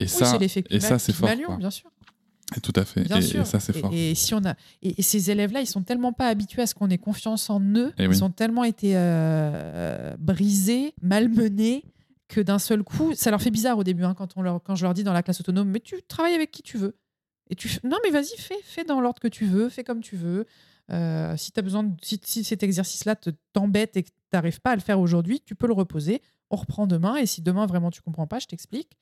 [0.00, 0.38] Et oui, ça,
[0.70, 1.28] et ça, c'est fort.
[1.58, 1.90] Bien sûr.
[2.60, 3.02] Tout à fait.
[3.04, 3.42] Bien et, sûr.
[3.42, 3.90] et ça, c'est fort.
[3.92, 6.74] Et, si on a et, et ces élèves-là, ils sont tellement pas habitués à ce
[6.74, 8.22] qu'on ait confiance en eux, Eh ils oui.
[8.22, 11.84] ont tellement été euh, brisés, malmenés
[12.28, 14.74] que d'un seul coup, ça leur fait bizarre au début hein, quand on leur quand
[14.74, 16.96] je leur dis dans la classe autonome, mais tu travailles avec qui tu veux.
[17.50, 20.00] Et tu fais- non mais vas-y fais fais dans l'ordre que tu veux, fais comme
[20.00, 20.46] tu veux.
[20.90, 24.60] Euh, si as besoin de- si, si cet exercice-là te t'embête et que tu n'arrives
[24.60, 26.22] pas à le faire aujourd'hui, tu peux le reposer.
[26.50, 28.96] On reprend demain et si demain vraiment tu comprends pas, je t'explique.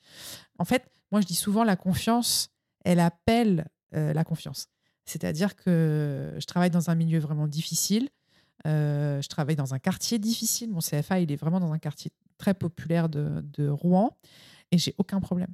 [0.59, 2.51] En fait, moi je dis souvent la confiance,
[2.84, 4.66] elle appelle euh, la confiance.
[5.04, 8.08] C'est-à-dire que je travaille dans un milieu vraiment difficile.
[8.66, 10.70] Euh, je travaille dans un quartier difficile.
[10.70, 14.16] Mon CFA, il est vraiment dans un quartier très populaire de, de Rouen
[14.70, 15.52] et j'ai aucun problème.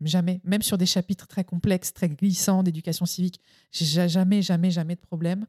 [0.00, 0.40] Jamais.
[0.44, 3.40] Même sur des chapitres très complexes, très glissants d'éducation civique,
[3.72, 5.44] j'ai ja- jamais, jamais, jamais de problème.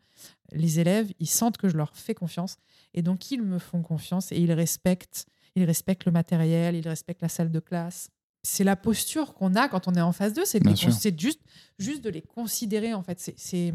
[0.51, 2.57] Les élèves, ils sentent que je leur fais confiance
[2.95, 7.21] et donc ils me font confiance et ils respectent, ils respectent le matériel, ils respectent
[7.21, 8.09] la salle de classe.
[8.41, 10.63] C'est la posture qu'on a quand on est en phase 2, c'est
[11.19, 11.41] juste,
[11.77, 13.19] juste de les considérer en fait.
[13.19, 13.73] C'est-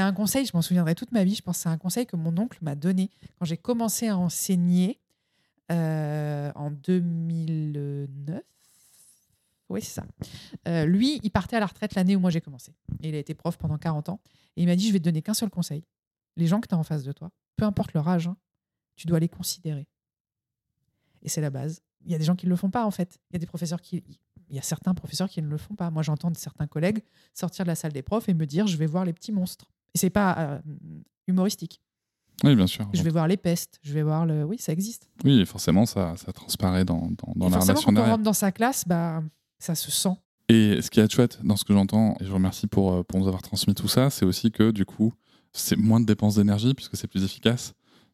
[0.00, 2.16] un conseil, je m'en souviendrai toute ma vie, je pense que c'est un conseil que
[2.16, 4.98] mon oncle m'a donné quand j'ai commencé à enseigner
[5.70, 8.42] euh, en 2009.
[9.68, 10.04] Oui, c'est ça.
[10.68, 12.74] Euh, lui, il partait à la retraite l'année où moi j'ai commencé.
[13.00, 14.20] Et il a été prof pendant 40 ans.
[14.56, 15.84] Et il m'a dit, je vais te donner qu'un seul conseil.
[16.36, 18.36] Les gens que tu as en face de toi, peu importe leur âge, hein,
[18.96, 19.86] tu dois les considérer.
[21.22, 21.80] Et c'est la base.
[22.04, 23.18] Il y a des gens qui ne le font pas, en fait.
[23.30, 24.02] Il y a des professeurs qui...
[24.48, 25.90] Il y a certains professeurs qui ne le font pas.
[25.90, 28.76] Moi, j'entends de certains collègues sortir de la salle des profs et me dire, je
[28.76, 29.64] vais voir les petits monstres.
[29.94, 30.60] Et c'est pas euh,
[31.26, 31.80] humoristique.
[32.44, 32.86] Oui, bien sûr.
[32.92, 33.78] Je vais voir les pestes.
[33.82, 34.44] Je vais voir le...
[34.44, 35.08] Oui, ça existe.
[35.24, 38.24] Oui, forcément, ça, ça transparaît dans, dans, dans Et la forcément, relation quand on rentre
[38.24, 39.22] dans sa classe, bah,
[39.58, 40.16] ça se sent.
[40.48, 43.02] Et ce qui est chouette dans ce que j'entends, et je vous remercie pour, euh,
[43.04, 45.14] pour nous avoir transmis tout ça, c'est aussi que du coup,
[45.52, 47.72] c'est moins de dépenses d'énergie puisque c'est plus efficace.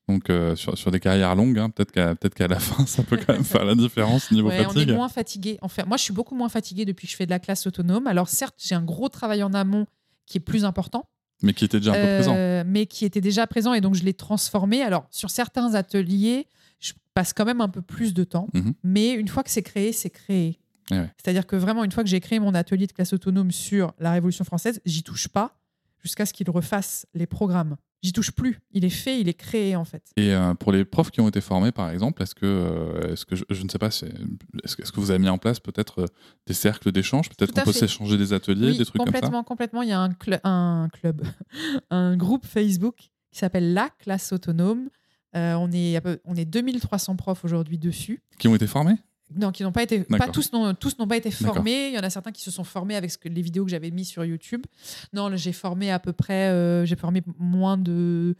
[0.08, 3.02] Donc euh, sur, sur des carrières longues, hein, peut-être qu'à peut qu'à la fin, ça
[3.02, 4.88] peut quand même faire la différence niveau Ouais, on fatigue.
[4.88, 5.58] est moins fatigué.
[5.60, 7.66] En fait, moi, je suis beaucoup moins fatiguée depuis que je fais de la classe
[7.66, 8.06] autonome.
[8.06, 9.86] Alors, certes, j'ai un gros travail en amont
[10.26, 11.08] qui est plus important,
[11.42, 12.34] Mais qui était déjà un peu présent.
[12.36, 14.82] euh, mais qui était déjà présent et donc je l'ai transformé.
[14.82, 16.46] Alors, sur certains ateliers,
[16.80, 18.74] je passe quand même un peu plus de temps, Mhm.
[18.84, 20.58] mais une fois que c'est créé, c'est créé.
[20.90, 21.10] Eh ouais.
[21.22, 24.12] C'est-à-dire que vraiment, une fois que j'ai créé mon atelier de classe autonome sur la
[24.12, 25.58] Révolution française, j'y touche pas
[26.02, 27.76] jusqu'à ce qu'ils refassent les programmes.
[28.02, 28.60] J'y touche plus.
[28.70, 30.04] Il est fait, il est créé en fait.
[30.16, 33.26] Et euh, pour les profs qui ont été formés, par exemple, est-ce que, euh, est-ce
[33.26, 36.06] que je, je ne sais pas, est-ce que, vous avez mis en place peut-être euh,
[36.46, 37.28] des cercles d'échange?
[37.28, 39.12] Peut-être qu'on peut s'échanger des ateliers, Oui, des trucs comme ça?
[39.20, 39.82] complètement, complètement.
[39.82, 41.22] Il y a un, cl- un club,
[41.90, 42.96] un groupe Facebook
[43.32, 44.90] qui s'appelle La Classe Autonome.
[45.34, 48.22] On, est, à peu- on est 2300 profs aujourd'hui dessus.
[48.38, 48.94] Qui ont été formés?
[49.34, 51.88] Non, qui n'ont pas été, pas tous n'ont tous n'ont pas été formés.
[51.88, 53.70] Il y en a certains qui se sont formés avec ce que, les vidéos que
[53.70, 54.64] j'avais mis sur YouTube.
[55.12, 58.34] Non, j'ai formé à peu près, euh, j'ai formé moins de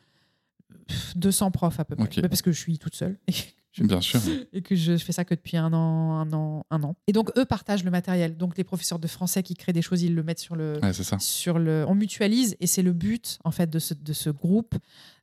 [0.87, 2.09] pff, 200 profs à peu près.
[2.23, 3.19] Mais parce que je suis toute seule.
[3.29, 3.33] Et
[3.79, 4.21] Bien sûr.
[4.53, 6.97] et que je fais ça que depuis un an, un an, un an.
[7.07, 8.37] Et donc eux partagent le matériel.
[8.37, 10.93] Donc les professeurs de français qui créent des choses, ils le mettent sur le, Ouais,
[10.93, 11.19] c'est ça.
[11.21, 14.75] sur le, on mutualise et c'est le but en fait de ce, de ce groupe,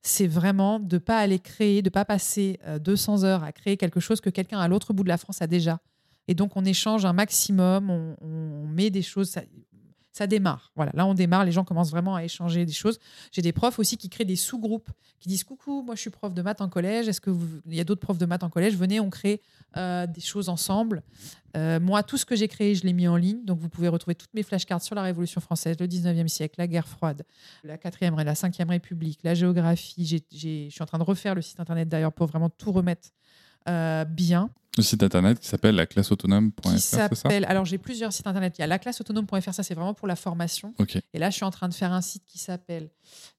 [0.02, 4.00] c'est vraiment de pas aller créer, de pas passer euh, 200 heures à créer quelque
[4.00, 5.80] chose que quelqu'un à l'autre bout de la France a déjà
[6.28, 9.30] Et donc, on échange un maximum, on, on met des choses.
[9.32, 9.41] Ça,
[10.16, 10.72] ça démarre.
[10.78, 12.99] Voilà, là on démarre, les gens commencent vraiment à échanger des choses.
[13.34, 14.89] J'ai des profs aussi qui créent des sous-groupes,
[15.20, 17.45] qui disent coucou, moi je suis prof de maths en collège, est-ce que vous...
[17.66, 18.78] il y a d'autres profs de maths en collège?
[18.78, 19.41] Venez, on crée
[19.76, 21.03] euh, des choses ensemble.
[21.57, 23.89] Euh, moi, tout ce que j'ai créé, je l'ai mis en ligne, donc vous pouvez
[23.89, 27.24] retrouver toutes mes flashcards sur la Révolution française, le 19e siècle, la guerre froide,
[27.66, 30.24] la 4e et la 5e République, la géographie.
[30.32, 33.09] Je suis en train de refaire le site internet d'ailleurs pour vraiment tout remettre
[33.68, 34.49] euh, bien.
[34.78, 37.30] Le site internet qui s'appelle la classe autonome.fr, Qui c'est ça.
[37.47, 38.55] Alors j'ai plusieurs sites internet.
[38.57, 40.73] Il y a laclasseautonome.fr, ça c'est vraiment pour la formation.
[41.13, 42.89] Et là, je suis en train de faire un site qui s'appelle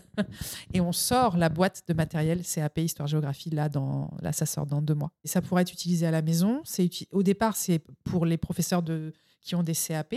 [0.74, 4.66] et on sort la boîte de matériel CAP Histoire Géographie là, dans, là ça sort
[4.66, 5.10] dans deux mois.
[5.24, 6.60] Et ça pourrait être utilisé à la maison.
[6.64, 10.14] C'est Au départ, c'est pour les professeurs de, qui ont des CAP.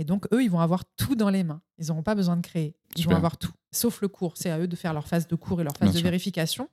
[0.00, 1.60] Et donc, eux, ils vont avoir tout dans les mains.
[1.78, 2.74] Ils n'auront pas besoin de créer.
[2.96, 3.10] Ils Super.
[3.12, 3.52] vont avoir tout.
[3.70, 4.32] Sauf le cours.
[4.34, 6.04] C'est à eux de faire leur phase de cours et leur phase Bien de sûr.
[6.04, 6.68] vérification.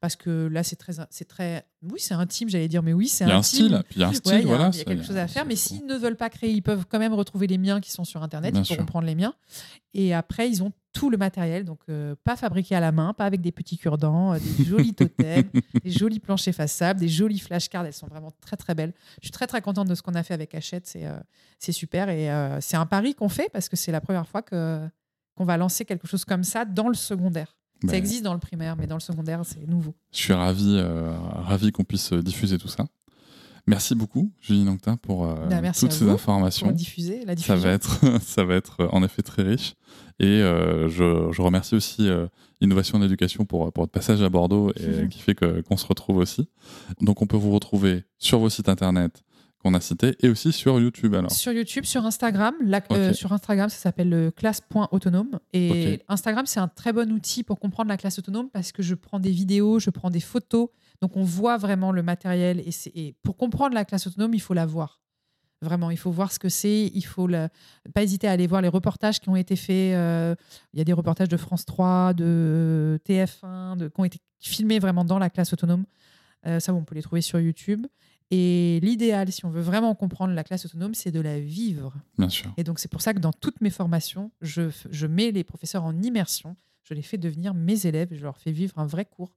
[0.00, 1.66] Parce que là, c'est très, c'est très.
[1.82, 3.66] Oui, c'est intime, j'allais dire, mais oui, c'est Il y a un intime.
[3.66, 4.70] style, puis il y a un style, Ouais, il y a, voilà.
[4.72, 5.44] il y a quelque chose à faire.
[5.44, 8.04] Mais s'ils ne veulent pas créer, ils peuvent quand même retrouver les miens qui sont
[8.04, 8.52] sur Internet.
[8.54, 8.86] Bien ils pourront sûr.
[8.86, 9.34] prendre les miens.
[9.94, 11.64] Et après, ils ont tout le matériel.
[11.64, 14.94] Donc, euh, pas fabriqué à la main, pas avec des petits cure-dents, euh, des jolis
[14.94, 15.48] totems,
[15.84, 17.86] des jolis planchers façables, des jolies flashcards.
[17.86, 18.92] Elles sont vraiment très, très belles.
[19.20, 20.86] Je suis très, très contente de ce qu'on a fait avec Hachette.
[20.86, 21.16] C'est euh,
[21.60, 22.08] c'est super.
[22.08, 22.28] Et
[22.60, 24.86] c'est un pari qu'on fait parce que c'est la première fois que
[25.34, 27.56] qu'on va lancer quelque chose comme ça dans le secondaire.
[27.82, 29.94] Ben, Ça existe dans le primaire, mais dans le secondaire, c'est nouveau.
[30.12, 32.86] Je suis ravi, ravi qu'on puisse diffuser tout ça.
[33.68, 36.66] Merci beaucoup, Julie Noctin, pour euh, Ben, merci toutes à ces vous informations.
[36.68, 37.56] Pour diffuser, la Ça diffusion.
[37.56, 39.74] va être, ça va être en effet très riche.
[40.20, 42.26] Et euh, je, je remercie aussi euh,
[42.60, 46.16] Innovation en Éducation pour, pour votre passage à Bordeaux et qui fait qu'on se retrouve
[46.16, 46.48] aussi.
[47.00, 49.22] Donc on peut vous retrouver sur vos sites internet
[49.62, 51.32] qu'on a cités et aussi sur YouTube alors.
[51.32, 52.54] Sur YouTube, sur Instagram.
[52.64, 55.38] La- sur Instagram, ça s'appelle le classe.autonome.
[55.52, 56.00] Et.
[56.08, 59.18] Instagram, c'est un très bon outil pour comprendre la classe autonome parce que je prends
[59.20, 60.68] des vidéos, je prends des photos.
[61.00, 62.62] Donc, on voit vraiment le matériel.
[62.94, 65.00] Et, pour comprendre la classe autonome, il faut la voir.
[65.60, 66.90] Vraiment, il faut voir ce que c'est.
[66.94, 67.28] Il faut
[67.94, 69.94] pas hésiter à aller voir les reportages qui ont été faits.
[69.96, 70.34] euh,
[70.72, 74.78] il y a des reportages de France 3, de TF1, de, qui ont été filmés
[74.78, 75.84] vraiment dans la classe autonome.
[76.46, 77.86] Euh, ça, on peut les trouver sur YouTube.
[78.30, 81.94] Et l'idéal, si on veut vraiment comprendre la classe autonome, c'est de la vivre.
[82.18, 82.52] Bien sûr.
[82.56, 85.84] Et donc, c'est pour ça que dans toutes mes formations, je, je mets les professeurs
[85.84, 86.54] en immersion.
[86.84, 88.08] Je les fais devenir mes élèves.
[88.12, 89.32] Je leur fais vivre un vrai cours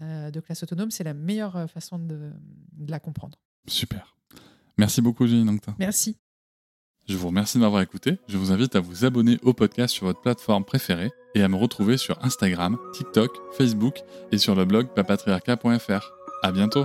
[0.00, 0.90] de classe autonome.
[0.90, 2.32] C'est la meilleure euh, façon de,
[2.72, 3.38] de la comprendre.
[3.66, 4.16] Super.
[4.78, 5.74] Merci beaucoup, Julie Noctin.
[5.78, 6.16] Merci.
[7.08, 8.18] Je vous remercie de m'avoir écouté.
[8.28, 11.56] Je vous invite à vous abonner au podcast sur votre plateforme préférée et à me
[11.56, 16.12] retrouver sur Instagram, TikTok, Facebook et sur le blog papatriarca.fr.
[16.42, 16.84] À bientôt.